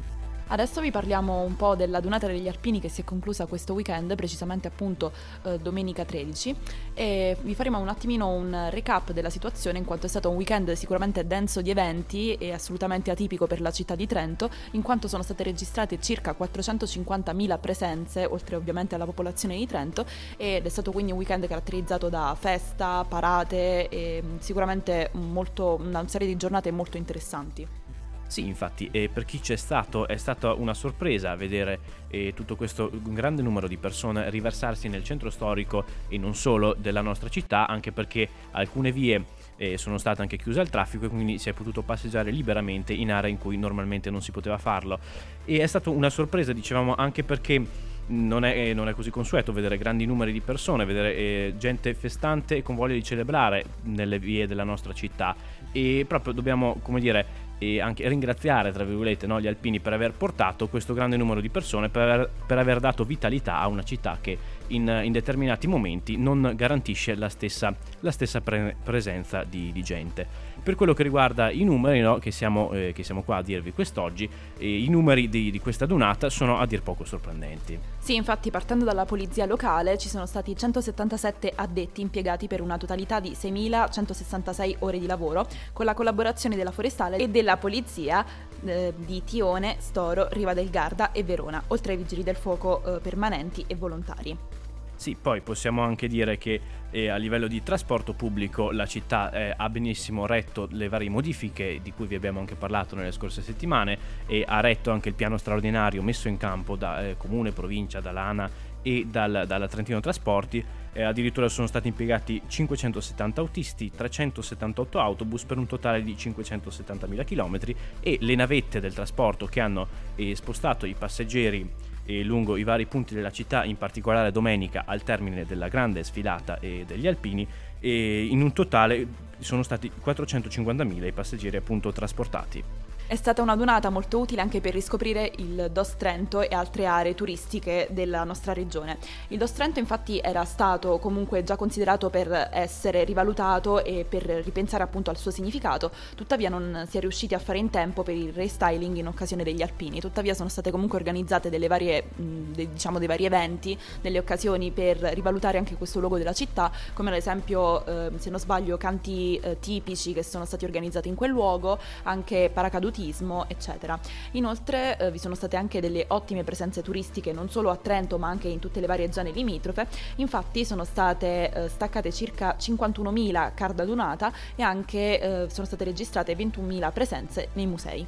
Adesso 0.47 0.79
vi 0.79 0.91
parliamo 0.91 1.41
un 1.41 1.55
po' 1.55 1.75
della 1.75 1.99
Dunata 1.99 2.27
degli 2.27 2.47
Alpini 2.47 2.79
che 2.79 2.87
si 2.87 3.01
è 3.01 3.03
conclusa 3.03 3.47
questo 3.47 3.73
weekend, 3.73 4.13
precisamente 4.13 4.67
appunto 4.67 5.11
eh, 5.43 5.57
domenica 5.57 6.05
13, 6.05 6.55
e 6.93 7.35
vi 7.41 7.55
faremo 7.55 7.79
un 7.79 7.87
attimino 7.87 8.29
un 8.29 8.67
recap 8.69 9.11
della 9.11 9.31
situazione 9.31 9.79
in 9.79 9.85
quanto 9.85 10.05
è 10.05 10.09
stato 10.09 10.29
un 10.29 10.35
weekend 10.35 10.71
sicuramente 10.73 11.25
denso 11.25 11.61
di 11.61 11.71
eventi 11.71 12.35
e 12.35 12.53
assolutamente 12.53 13.09
atipico 13.09 13.47
per 13.47 13.59
la 13.59 13.71
città 13.71 13.95
di 13.95 14.05
Trento, 14.05 14.51
in 14.71 14.83
quanto 14.83 15.07
sono 15.07 15.23
state 15.23 15.41
registrate 15.41 15.99
circa 15.99 16.35
450.000 16.39 17.59
presenze, 17.59 18.25
oltre 18.25 18.55
ovviamente 18.55 18.93
alla 18.93 19.05
popolazione 19.05 19.57
di 19.57 19.65
Trento, 19.65 20.05
ed 20.37 20.63
è 20.63 20.69
stato 20.69 20.91
quindi 20.91 21.11
un 21.11 21.17
weekend 21.17 21.47
caratterizzato 21.47 22.07
da 22.07 22.35
festa, 22.39 23.03
parate 23.03 23.89
e 23.89 24.21
mm, 24.23 24.37
sicuramente 24.37 25.09
molto, 25.13 25.79
una 25.81 26.07
serie 26.07 26.27
di 26.27 26.37
giornate 26.37 26.69
molto 26.69 26.97
interessanti. 26.97 27.84
Sì, 28.27 28.47
infatti, 28.47 28.89
e 28.91 29.07
per 29.11 29.23
chi 29.23 29.39
c'è 29.39 29.55
stato 29.55 30.07
è 30.07 30.17
stata 30.17 30.53
una 30.53 30.73
sorpresa 30.73 31.35
vedere 31.35 31.79
eh, 32.09 32.33
tutto 32.35 32.55
questo 32.55 32.89
grande 32.91 33.41
numero 33.41 33.67
di 33.67 33.77
persone 33.77 34.29
riversarsi 34.29 34.87
nel 34.87 35.03
centro 35.03 35.29
storico 35.29 35.85
e 36.09 36.17
non 36.17 36.33
solo 36.33 36.73
della 36.73 37.01
nostra 37.01 37.29
città, 37.29 37.67
anche 37.67 37.91
perché 37.91 38.27
alcune 38.51 38.91
vie 38.91 39.23
eh, 39.57 39.77
sono 39.77 39.97
state 39.97 40.21
anche 40.21 40.37
chiuse 40.37 40.59
al 40.59 40.69
traffico 40.69 41.05
e 41.05 41.09
quindi 41.09 41.37
si 41.37 41.49
è 41.49 41.53
potuto 41.53 41.83
passeggiare 41.83 42.31
liberamente 42.31 42.93
in 42.93 43.11
aree 43.11 43.29
in 43.29 43.37
cui 43.37 43.57
normalmente 43.57 44.09
non 44.09 44.21
si 44.21 44.31
poteva 44.31 44.57
farlo. 44.57 44.99
E 45.45 45.59
è 45.59 45.67
stata 45.67 45.91
una 45.91 46.09
sorpresa, 46.09 46.51
dicevamo, 46.51 46.95
anche 46.95 47.23
perché 47.23 47.93
non 48.07 48.43
è, 48.43 48.69
eh, 48.69 48.73
non 48.73 48.87
è, 48.87 48.93
così 48.93 49.09
consueto 49.09 49.51
vedere 49.51 49.77
grandi 49.77 50.05
numeri 50.05 50.31
di 50.31 50.41
persone, 50.41 50.85
vedere 50.85 51.15
eh, 51.15 51.53
gente 51.57 51.93
festante 51.93 52.57
e 52.57 52.61
con 52.61 52.75
voglia 52.75 52.93
di 52.93 53.03
celebrare 53.03 53.63
nelle 53.83 54.19
vie 54.19 54.47
della 54.47 54.63
nostra 54.63 54.93
città. 54.93 55.35
E 55.71 56.05
proprio 56.07 56.33
dobbiamo, 56.33 56.77
come 56.81 56.99
dire, 56.99 57.44
e 57.57 57.79
anche 57.79 58.07
ringraziare, 58.07 58.71
tra 58.71 58.83
virgolette, 58.83 59.27
no, 59.27 59.39
gli 59.39 59.47
alpini 59.47 59.79
per 59.79 59.93
aver 59.93 60.11
portato 60.11 60.67
questo 60.67 60.93
grande 60.93 61.17
numero 61.17 61.39
di 61.39 61.49
persone, 61.49 61.89
per 61.89 62.01
aver, 62.01 62.29
per 62.45 62.57
aver 62.57 62.79
dato 62.79 63.03
vitalità 63.03 63.59
a 63.59 63.67
una 63.67 63.83
città 63.83 64.17
che 64.19 64.37
in, 64.67 65.01
in, 65.03 65.11
determinati 65.11 65.67
momenti 65.67 66.17
non 66.17 66.53
garantisce 66.55 67.15
la 67.15 67.29
stessa, 67.29 67.73
la 67.99 68.11
stessa 68.11 68.41
pre- 68.41 68.75
presenza 68.83 69.43
di, 69.43 69.71
di, 69.71 69.83
gente. 69.83 70.53
Per 70.65 70.73
quello 70.73 70.95
che 70.95 71.03
riguarda 71.03 71.51
i 71.51 71.63
numeri 71.63 72.01
no, 72.01 72.17
che, 72.17 72.31
siamo, 72.31 72.71
eh, 72.71 72.91
che, 72.91 73.03
siamo, 73.03 73.21
qua 73.21 73.35
a 73.35 73.41
dirvi 73.43 73.71
quest'oggi, 73.71 74.27
eh, 74.57 74.81
i 74.81 74.89
numeri 74.89 75.29
di, 75.29 75.51
di, 75.51 75.59
questa 75.59 75.85
donata 75.85 76.27
sono 76.31 76.57
a 76.57 76.65
dir 76.65 76.81
poco 76.81 77.05
sorprendenti. 77.05 77.77
Sì, 77.99 78.15
infatti 78.15 78.49
partendo 78.49 78.83
dalla 78.83 79.05
polizia 79.05 79.45
locale 79.45 79.99
ci 79.99 80.09
sono 80.09 80.25
stati 80.25 80.57
177 80.57 81.53
addetti 81.53 82.01
impiegati 82.01 82.47
per 82.47 82.61
una 82.61 82.79
totalità 82.79 83.19
di 83.19 83.37
6.166 83.39 84.77
ore 84.79 84.97
di 84.97 85.05
lavoro, 85.05 85.45
con 85.71 85.85
la 85.85 85.93
collaborazione 85.93 86.55
della 86.55 86.71
forestale 86.71 87.17
e 87.17 87.29
della 87.29 87.57
polizia 87.57 88.25
eh, 88.65 88.91
di 88.97 89.23
Tione, 89.23 89.75
Storo, 89.77 90.29
Riva 90.31 90.55
del 90.55 90.71
Garda 90.71 91.11
e 91.11 91.23
Verona, 91.23 91.61
oltre 91.67 91.91
ai 91.91 91.99
vigili 91.99 92.23
del 92.23 92.37
fuoco 92.37 92.81
eh, 92.95 92.99
permanenti 93.01 93.63
e 93.67 93.75
volontari. 93.75 94.54
Sì, 94.95 95.17
poi 95.21 95.41
possiamo 95.41 95.81
anche 95.81 96.07
dire 96.07 96.37
che 96.37 96.59
eh, 96.89 97.09
a 97.09 97.17
livello 97.17 97.47
di 97.47 97.61
trasporto 97.61 98.13
pubblico 98.13 98.71
la 98.71 98.85
città 98.85 99.29
eh, 99.31 99.53
ha 99.55 99.69
benissimo 99.69 100.25
retto 100.25 100.67
le 100.71 100.87
varie 100.87 101.09
modifiche 101.09 101.79
di 101.81 101.91
cui 101.91 102.07
vi 102.07 102.15
abbiamo 102.15 102.39
anche 102.39 102.55
parlato 102.55 102.95
nelle 102.95 103.11
scorse 103.11 103.41
settimane 103.41 103.97
e 104.25 104.45
ha 104.47 104.61
retto 104.61 104.91
anche 104.91 105.09
il 105.09 105.15
piano 105.15 105.37
straordinario 105.37 106.01
messo 106.01 106.29
in 106.29 106.37
campo 106.37 106.77
da 106.77 107.05
eh, 107.05 107.17
Comune, 107.17 107.51
Provincia, 107.51 107.99
dall'ANA 107.99 108.49
e 108.81 109.05
dal, 109.09 109.43
dalla 109.45 109.67
Trentino 109.67 109.99
Trasporti. 109.99 110.63
Eh, 110.93 111.03
addirittura 111.03 111.49
sono 111.49 111.67
stati 111.67 111.89
impiegati 111.89 112.41
570 112.47 113.41
autisti, 113.41 113.91
378 113.91 114.99
autobus 114.99 115.43
per 115.43 115.57
un 115.57 115.67
totale 115.67 116.01
di 116.01 116.13
570.000 116.13 117.25
km 117.25 117.75
e 117.99 118.17
le 118.21 118.35
navette 118.35 118.79
del 118.79 118.93
trasporto 118.93 119.45
che 119.47 119.59
hanno 119.59 119.87
eh, 120.15 120.33
spostato 120.35 120.85
i 120.85 120.95
passeggeri 120.97 121.69
e 122.05 122.23
lungo 122.23 122.55
i 122.55 122.63
vari 122.63 122.85
punti 122.85 123.15
della 123.15 123.31
città, 123.31 123.63
in 123.63 123.77
particolare 123.77 124.31
domenica 124.31 124.83
al 124.85 125.03
termine 125.03 125.45
della 125.45 125.67
grande 125.67 126.03
sfilata 126.03 126.57
degli 126.59 127.07
alpini, 127.07 127.47
e 127.79 128.25
in 128.25 128.41
un 128.41 128.53
totale 128.53 129.07
sono 129.39 129.63
stati 129.63 129.91
450.000 130.03 131.05
i 131.05 131.11
passeggeri 131.11 131.57
appunto 131.57 131.91
trasportati. 131.91 132.63
È 133.07 133.15
stata 133.15 133.43
una 133.43 133.55
donata 133.55 133.91
molto 133.91 134.17
utile 134.17 134.41
anche 134.41 134.61
per 134.61 134.73
riscoprire 134.73 135.31
il 135.37 135.69
Dos 135.71 135.95
Trento 135.95 136.41
e 136.41 136.55
altre 136.55 136.87
aree 136.87 137.13
turistiche 137.13 137.87
della 137.91 138.23
nostra 138.23 138.51
regione. 138.51 138.97
Il 139.27 139.37
Dos 139.37 139.51
Trento 139.53 139.77
infatti 139.77 140.17
era 140.17 140.43
stato 140.43 140.97
comunque 140.97 141.43
già 141.43 141.55
considerato 141.55 142.09
per 142.09 142.49
essere 142.51 143.03
rivalutato 143.03 143.85
e 143.85 144.07
per 144.09 144.23
ripensare 144.23 144.81
appunto 144.81 145.11
al 145.11 145.17
suo 145.17 145.29
significato, 145.29 145.91
tuttavia 146.15 146.49
non 146.49 146.87
si 146.89 146.97
è 146.97 146.99
riusciti 146.99 147.35
a 147.35 147.39
fare 147.39 147.59
in 147.59 147.69
tempo 147.69 148.01
per 148.01 148.15
il 148.15 148.33
restyling 148.33 148.97
in 148.97 149.05
occasione 149.05 149.43
degli 149.43 149.61
alpini, 149.61 149.99
tuttavia 149.99 150.33
sono 150.33 150.49
state 150.49 150.71
comunque 150.71 150.97
organizzate 150.97 151.51
delle 151.51 151.67
varie, 151.67 152.05
diciamo 152.15 152.97
dei 152.97 153.07
vari 153.07 153.25
eventi, 153.25 153.77
delle 154.01 154.17
occasioni 154.17 154.71
per 154.71 154.97
rivalutare 154.97 155.59
anche 155.59 155.75
questo 155.75 155.99
luogo 155.99 156.17
della 156.17 156.33
città, 156.33 156.71
come 156.93 157.11
ad 157.11 157.17
esempio 157.17 157.85
eh, 157.85 158.11
se 158.17 158.31
non 158.31 158.39
sbaglio 158.39 158.77
canti 158.77 159.39
eh, 159.43 159.59
tipici 159.59 160.11
che 160.11 160.23
sono 160.23 160.45
stati 160.45 160.65
organizzati 160.65 161.07
in 161.07 161.13
quel 161.13 161.29
luogo, 161.29 161.77
anche 162.01 162.49
paracaduti 162.51 162.93
esotismo, 162.95 163.45
eccetera. 163.49 163.99
Inoltre 164.31 164.97
eh, 164.97 165.11
vi 165.11 165.17
sono 165.17 165.35
state 165.35 165.57
anche 165.57 165.81
delle 165.81 166.05
ottime 166.07 166.43
presenze 166.43 166.81
turistiche 166.81 167.33
non 167.33 167.49
solo 167.49 167.69
a 167.69 167.75
Trento 167.75 168.17
ma 168.17 168.29
anche 168.29 168.47
in 168.47 168.59
tutte 168.59 168.79
le 168.79 168.87
varie 168.87 169.11
zone 169.11 169.31
limitrofe, 169.31 169.87
infatti 170.15 170.63
sono 170.63 170.83
state 170.85 171.51
eh, 171.51 171.67
staccate 171.67 172.11
circa 172.11 172.55
51.000 172.57 173.53
card 173.53 173.79
adunata 173.79 174.31
e 174.55 174.63
anche 174.63 175.19
eh, 175.19 175.49
sono 175.49 175.65
state 175.65 175.83
registrate 175.83 176.35
21.000 176.35 176.91
presenze 176.91 177.49
nei 177.53 177.67
musei. 177.67 178.05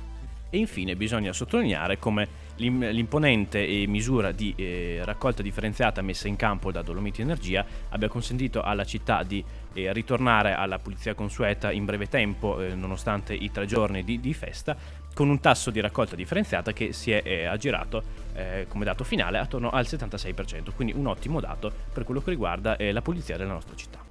E 0.49 0.57
infine 0.57 0.95
bisogna 0.95 1.33
sottolineare 1.33 1.99
come 1.99 2.45
l'imponente 2.57 3.85
misura 3.87 4.31
di 4.31 4.53
eh, 4.57 5.01
raccolta 5.03 5.41
differenziata 5.41 6.01
messa 6.01 6.27
in 6.27 6.35
campo 6.35 6.71
da 6.71 6.81
Dolomiti 6.81 7.21
Energia 7.21 7.65
abbia 7.89 8.07
consentito 8.07 8.61
alla 8.61 8.83
città 8.83 9.23
di 9.23 9.43
eh, 9.73 9.93
ritornare 9.93 10.53
alla 10.53 10.79
pulizia 10.79 11.13
consueta 11.13 11.71
in 11.71 11.85
breve 11.85 12.07
tempo, 12.07 12.61
eh, 12.61 12.73
nonostante 12.73 13.33
i 13.33 13.51
tre 13.51 13.65
giorni 13.65 14.03
di, 14.03 14.33
festa, 14.33 14.75
con 15.13 15.29
un 15.29 15.39
tasso 15.39 15.71
di 15.71 15.79
raccolta 15.79 16.15
differenziata 16.15 16.73
che 16.73 16.93
si 16.93 17.11
è 17.11 17.45
aggirato 17.45 18.25
come 18.67 18.85
dato 18.85 19.03
finale 19.03 19.39
attorno 19.39 19.71
al 19.71 19.85
76%, 19.85 20.71
quindi 20.75 20.93
un 20.95 21.07
ottimo 21.07 21.39
dato 21.39 21.73
per 21.91 22.03
quello 22.03 22.21
che 22.21 22.29
riguarda 22.29 22.77
la 22.77 23.01
pulizia 23.01 23.35
della 23.35 23.53
nostra 23.53 23.75
città. 23.75 24.06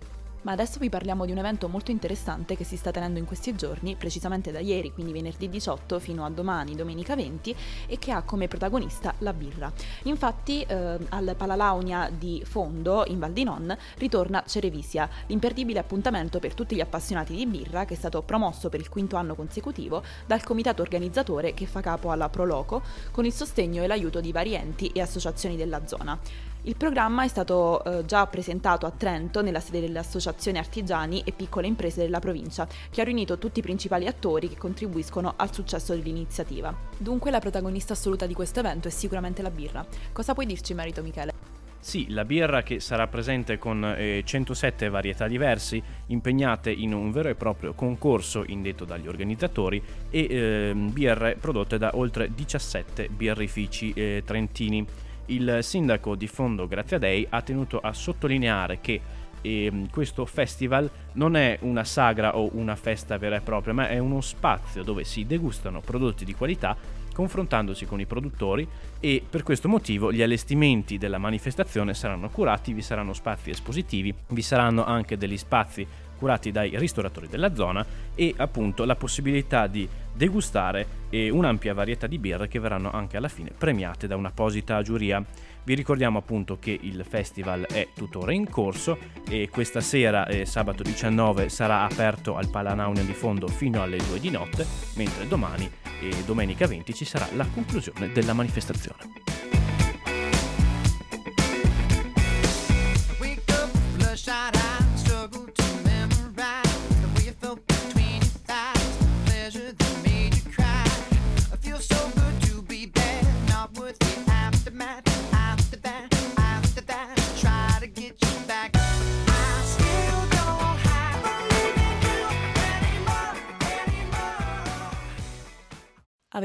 Ma 0.47 0.53
adesso 0.53 0.79
vi 0.79 0.89
parliamo 0.89 1.27
di 1.27 1.33
un 1.33 1.39
evento 1.39 1.67
molto 1.67 1.91
interessante 1.91 2.57
che 2.57 2.63
si 2.63 2.77
sta 2.77 2.93
tenendo 2.93 3.19
in 3.19 3.25
questi 3.25 3.57
giorni, 3.57 3.97
precisamente 3.97 4.53
da 4.53 4.61
ieri, 4.61 4.93
quindi 4.93 5.11
venerdì 5.11 5.49
18 5.49 5.99
fino 5.99 6.25
a 6.25 6.31
domani, 6.31 6.77
domenica 6.77 7.17
20, 7.17 7.57
e 7.89 7.99
che 7.99 8.13
ha 8.13 8.23
come 8.23 8.47
protagonista 8.47 9.13
la 9.19 9.33
birra. 9.33 9.73
Infatti 10.05 10.63
eh, 10.63 10.99
al 11.09 11.35
Palalaunia 11.37 12.13
di 12.17 12.45
Fondo, 12.47 13.03
in 13.09 13.19
Val 13.19 13.33
di 13.33 13.43
Non, 13.43 13.77
ritorna 13.97 14.45
Cerevisia, 14.47 15.11
l'imperdibile 15.27 15.81
appuntamento 15.81 16.39
per 16.39 16.55
tutti 16.55 16.77
gli 16.77 16.81
appassionati 16.81 17.35
di 17.35 17.45
birra 17.45 17.85
che 17.85 17.95
è 17.95 17.97
stato 17.97 18.23
promosso 18.23 18.69
per 18.69 18.79
il 18.79 18.89
quinto 18.89 19.17
anno 19.17 19.35
consecutivo 19.35 20.05
dal 20.27 20.45
comitato 20.45 20.81
organizzatore 20.81 21.55
che 21.55 21.67
fa 21.67 21.81
capo 21.81 22.13
alla 22.13 22.29
Proloco, 22.29 22.83
con 23.11 23.25
il 23.25 23.33
sostegno 23.33 23.83
e 23.83 23.89
l'aiuto 23.89 24.21
di 24.21 24.31
vari 24.31 24.55
enti 24.55 24.93
e 24.93 25.01
associazioni 25.01 25.57
della 25.57 25.85
zona. 25.89 26.17
Il 26.67 26.75
programma 26.75 27.23
è 27.23 27.29
stato 27.29 27.85
eh, 27.85 28.05
già 28.07 28.27
presentato 28.27 28.87
a 28.87 28.91
Trento 28.91 29.41
nella 29.41 29.61
sede 29.61 29.79
dell'Associazione 29.79 30.59
Artigiani 30.59 31.23
e 31.25 31.31
Piccole 31.31 31.69
Imprese 31.69 32.01
della 32.01 32.19
provincia, 32.19 32.67
che 32.91 33.01
ha 33.01 33.05
riunito 33.05 33.39
tutti 33.39 33.61
i 33.61 33.63
principali 33.63 34.09
attori 34.09 34.49
che 34.49 34.57
contribuiscono 34.57 35.35
al 35.37 35.55
successo 35.55 35.95
dell'iniziativa. 35.95 36.77
Dunque 36.99 37.31
la 37.31 37.39
protagonista 37.39 37.93
assoluta 37.93 38.27
di 38.27 38.35
questo 38.35 38.59
evento 38.59 38.89
è 38.89 38.91
sicuramente 38.91 39.43
la 39.43 39.51
birra. 39.53 39.87
Cosa 40.11 40.35
puoi 40.35 40.47
dirci 40.47 40.73
in 40.73 40.79
merito 40.79 41.03
Michele? 41.03 41.31
Sì, 41.79 42.07
la 42.09 42.25
birra 42.25 42.65
che 42.65 42.81
sarà 42.81 43.07
presente 43.07 43.59
con 43.59 43.85
eh, 43.97 44.23
107 44.25 44.89
varietà 44.89 45.29
diverse, 45.29 45.81
impegnate 46.07 46.73
in 46.73 46.93
un 46.93 47.13
vero 47.13 47.29
e 47.29 47.37
proprio 47.37 47.75
concorso 47.75 48.43
indetto 48.45 48.85
dagli 48.85 49.07
organizzatori 49.07 49.81
e 50.11 50.27
eh, 50.29 50.73
birre 50.75 51.37
prodotte 51.37 51.79
da 51.79 51.93
oltre 51.95 52.35
17 52.35 53.09
birrifici 53.09 53.93
eh, 53.93 54.25
trentini 54.27 54.85
il 55.27 55.59
sindaco 55.63 56.15
di 56.15 56.27
Fondo 56.27 56.67
Graziadei 56.67 57.27
ha 57.29 57.43
tenuto 57.43 57.79
a 57.81 57.93
sottolineare 57.93 58.81
che 58.81 59.01
eh, 59.43 59.87
questo 59.91 60.27
festival 60.27 60.91
non 61.13 61.37
è 61.37 61.59
una 61.63 61.85
sagra 61.85 62.37
o 62.37 62.51
una 62.55 62.75
festa 62.75 63.17
vera 63.19 63.37
e 63.37 63.41
propria, 63.41 63.75
ma 63.75 63.89
è 63.89 63.99
uno 63.99 64.21
spazio 64.21 64.83
dove 64.83 65.05
si 65.05 65.27
degustano 65.27 65.81
prodotti 65.81 66.25
di 66.25 66.35
qualità 66.35 66.77
confrontandosi 67.17 67.87
con 67.87 67.99
i 67.99 68.05
produttori 68.05 68.69
e 69.01 69.25
per 69.27 69.43
questo 69.43 69.69
motivo 69.69 70.13
gli 70.13 70.21
allestimenti 70.21 70.99
della 70.99 71.17
manifestazione 71.17 71.95
saranno 71.95 72.29
curati, 72.29 72.75
vi 72.75 72.83
saranno 72.83 73.15
spazi 73.15 73.49
espositivi, 73.49 74.15
vi 74.29 74.43
saranno 74.43 74.85
anche 74.85 75.17
degli 75.17 75.39
spazi 75.39 75.87
curati 76.17 76.51
dai 76.51 76.79
ristoratori 76.79 77.29
della 77.29 77.55
zona 77.55 77.85
e 78.15 78.35
appunto 78.37 78.85
la 78.85 78.97
possibilità 78.97 79.67
di 79.67 79.89
degustare 80.13 81.05
un'ampia 81.11 81.73
varietà 81.73 82.07
di 82.07 82.19
birre 82.19 82.49
che 82.49 82.59
verranno 82.59 82.91
anche 82.91 83.17
alla 83.17 83.29
fine 83.29 83.51
premiate 83.57 84.07
da 84.07 84.17
un'apposita 84.17 84.83
giuria. 84.83 85.25
Vi 85.63 85.75
ricordiamo 85.75 86.19
appunto 86.19 86.59
che 86.59 86.79
il 86.81 87.05
festival 87.09 87.67
è 87.67 87.89
tuttora 87.95 88.33
in 88.33 88.49
corso 88.49 88.99
e 89.29 89.49
questa 89.51 89.81
sera, 89.81 90.27
eh, 90.27 90.45
sabato 90.47 90.83
19, 90.83 91.49
sarà 91.49 91.83
aperto 91.83 92.37
al 92.37 92.49
Palanaunia 92.49 93.03
di 93.03 93.15
fondo 93.15 93.49
fino 93.49 93.83
alle 93.83 93.97
2 93.97 94.21
di 94.21 94.31
notte, 94.31 94.65
mentre 94.95 95.27
domani 95.27 95.69
e 96.01 96.23
domenica 96.25 96.67
20 96.67 96.95
ci 96.95 97.05
sarà 97.05 97.27
la 97.35 97.47
conclusione 97.53 98.13
della 98.13 98.33
manifestazione. 98.33 99.26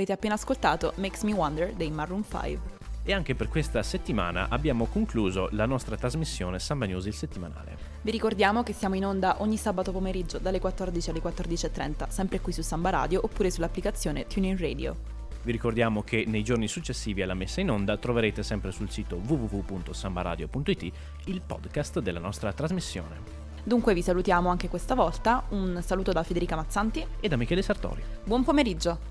Avete 0.01 0.13
appena 0.13 0.33
ascoltato 0.33 0.93
Makes 0.95 1.21
Me 1.21 1.33
Wonder 1.33 1.73
dei 1.75 1.91
Maroon 1.91 2.23
5. 2.23 2.59
E 3.03 3.13
anche 3.13 3.35
per 3.35 3.49
questa 3.49 3.83
settimana 3.83 4.47
abbiamo 4.49 4.85
concluso 4.87 5.47
la 5.51 5.67
nostra 5.67 5.95
trasmissione 5.95 6.57
Samba 6.57 6.87
News 6.87 7.05
il 7.05 7.13
settimanale. 7.13 7.77
Vi 8.01 8.09
ricordiamo 8.09 8.63
che 8.63 8.73
siamo 8.73 8.95
in 8.95 9.05
onda 9.05 9.35
ogni 9.43 9.57
sabato 9.57 9.91
pomeriggio 9.91 10.39
dalle 10.39 10.59
14 10.59 11.11
alle 11.11 11.21
14.30, 11.21 12.09
sempre 12.09 12.41
qui 12.41 12.51
su 12.51 12.63
Samba 12.63 12.89
Radio 12.89 13.21
oppure 13.23 13.51
sull'applicazione 13.51 14.25
TuneIn 14.25 14.57
Radio. 14.57 14.95
Vi 15.43 15.51
ricordiamo 15.51 16.01
che 16.01 16.23
nei 16.25 16.43
giorni 16.43 16.67
successivi 16.67 17.21
alla 17.21 17.35
messa 17.35 17.61
in 17.61 17.69
onda 17.69 17.95
troverete 17.95 18.41
sempre 18.41 18.71
sul 18.71 18.89
sito 18.89 19.17
www.sambaradio.it 19.17 20.91
il 21.25 21.41
podcast 21.45 21.99
della 21.99 22.19
nostra 22.19 22.51
trasmissione. 22.53 23.39
Dunque 23.63 23.93
vi 23.93 24.01
salutiamo 24.01 24.49
anche 24.49 24.67
questa 24.67 24.95
volta, 24.95 25.43
un 25.49 25.79
saluto 25.85 26.11
da 26.11 26.23
Federica 26.23 26.55
Mazzanti, 26.55 27.05
E 27.19 27.27
da 27.27 27.35
Michele 27.35 27.61
Sartori. 27.61 28.01
buon 28.23 28.43
pomeriggio! 28.43 29.10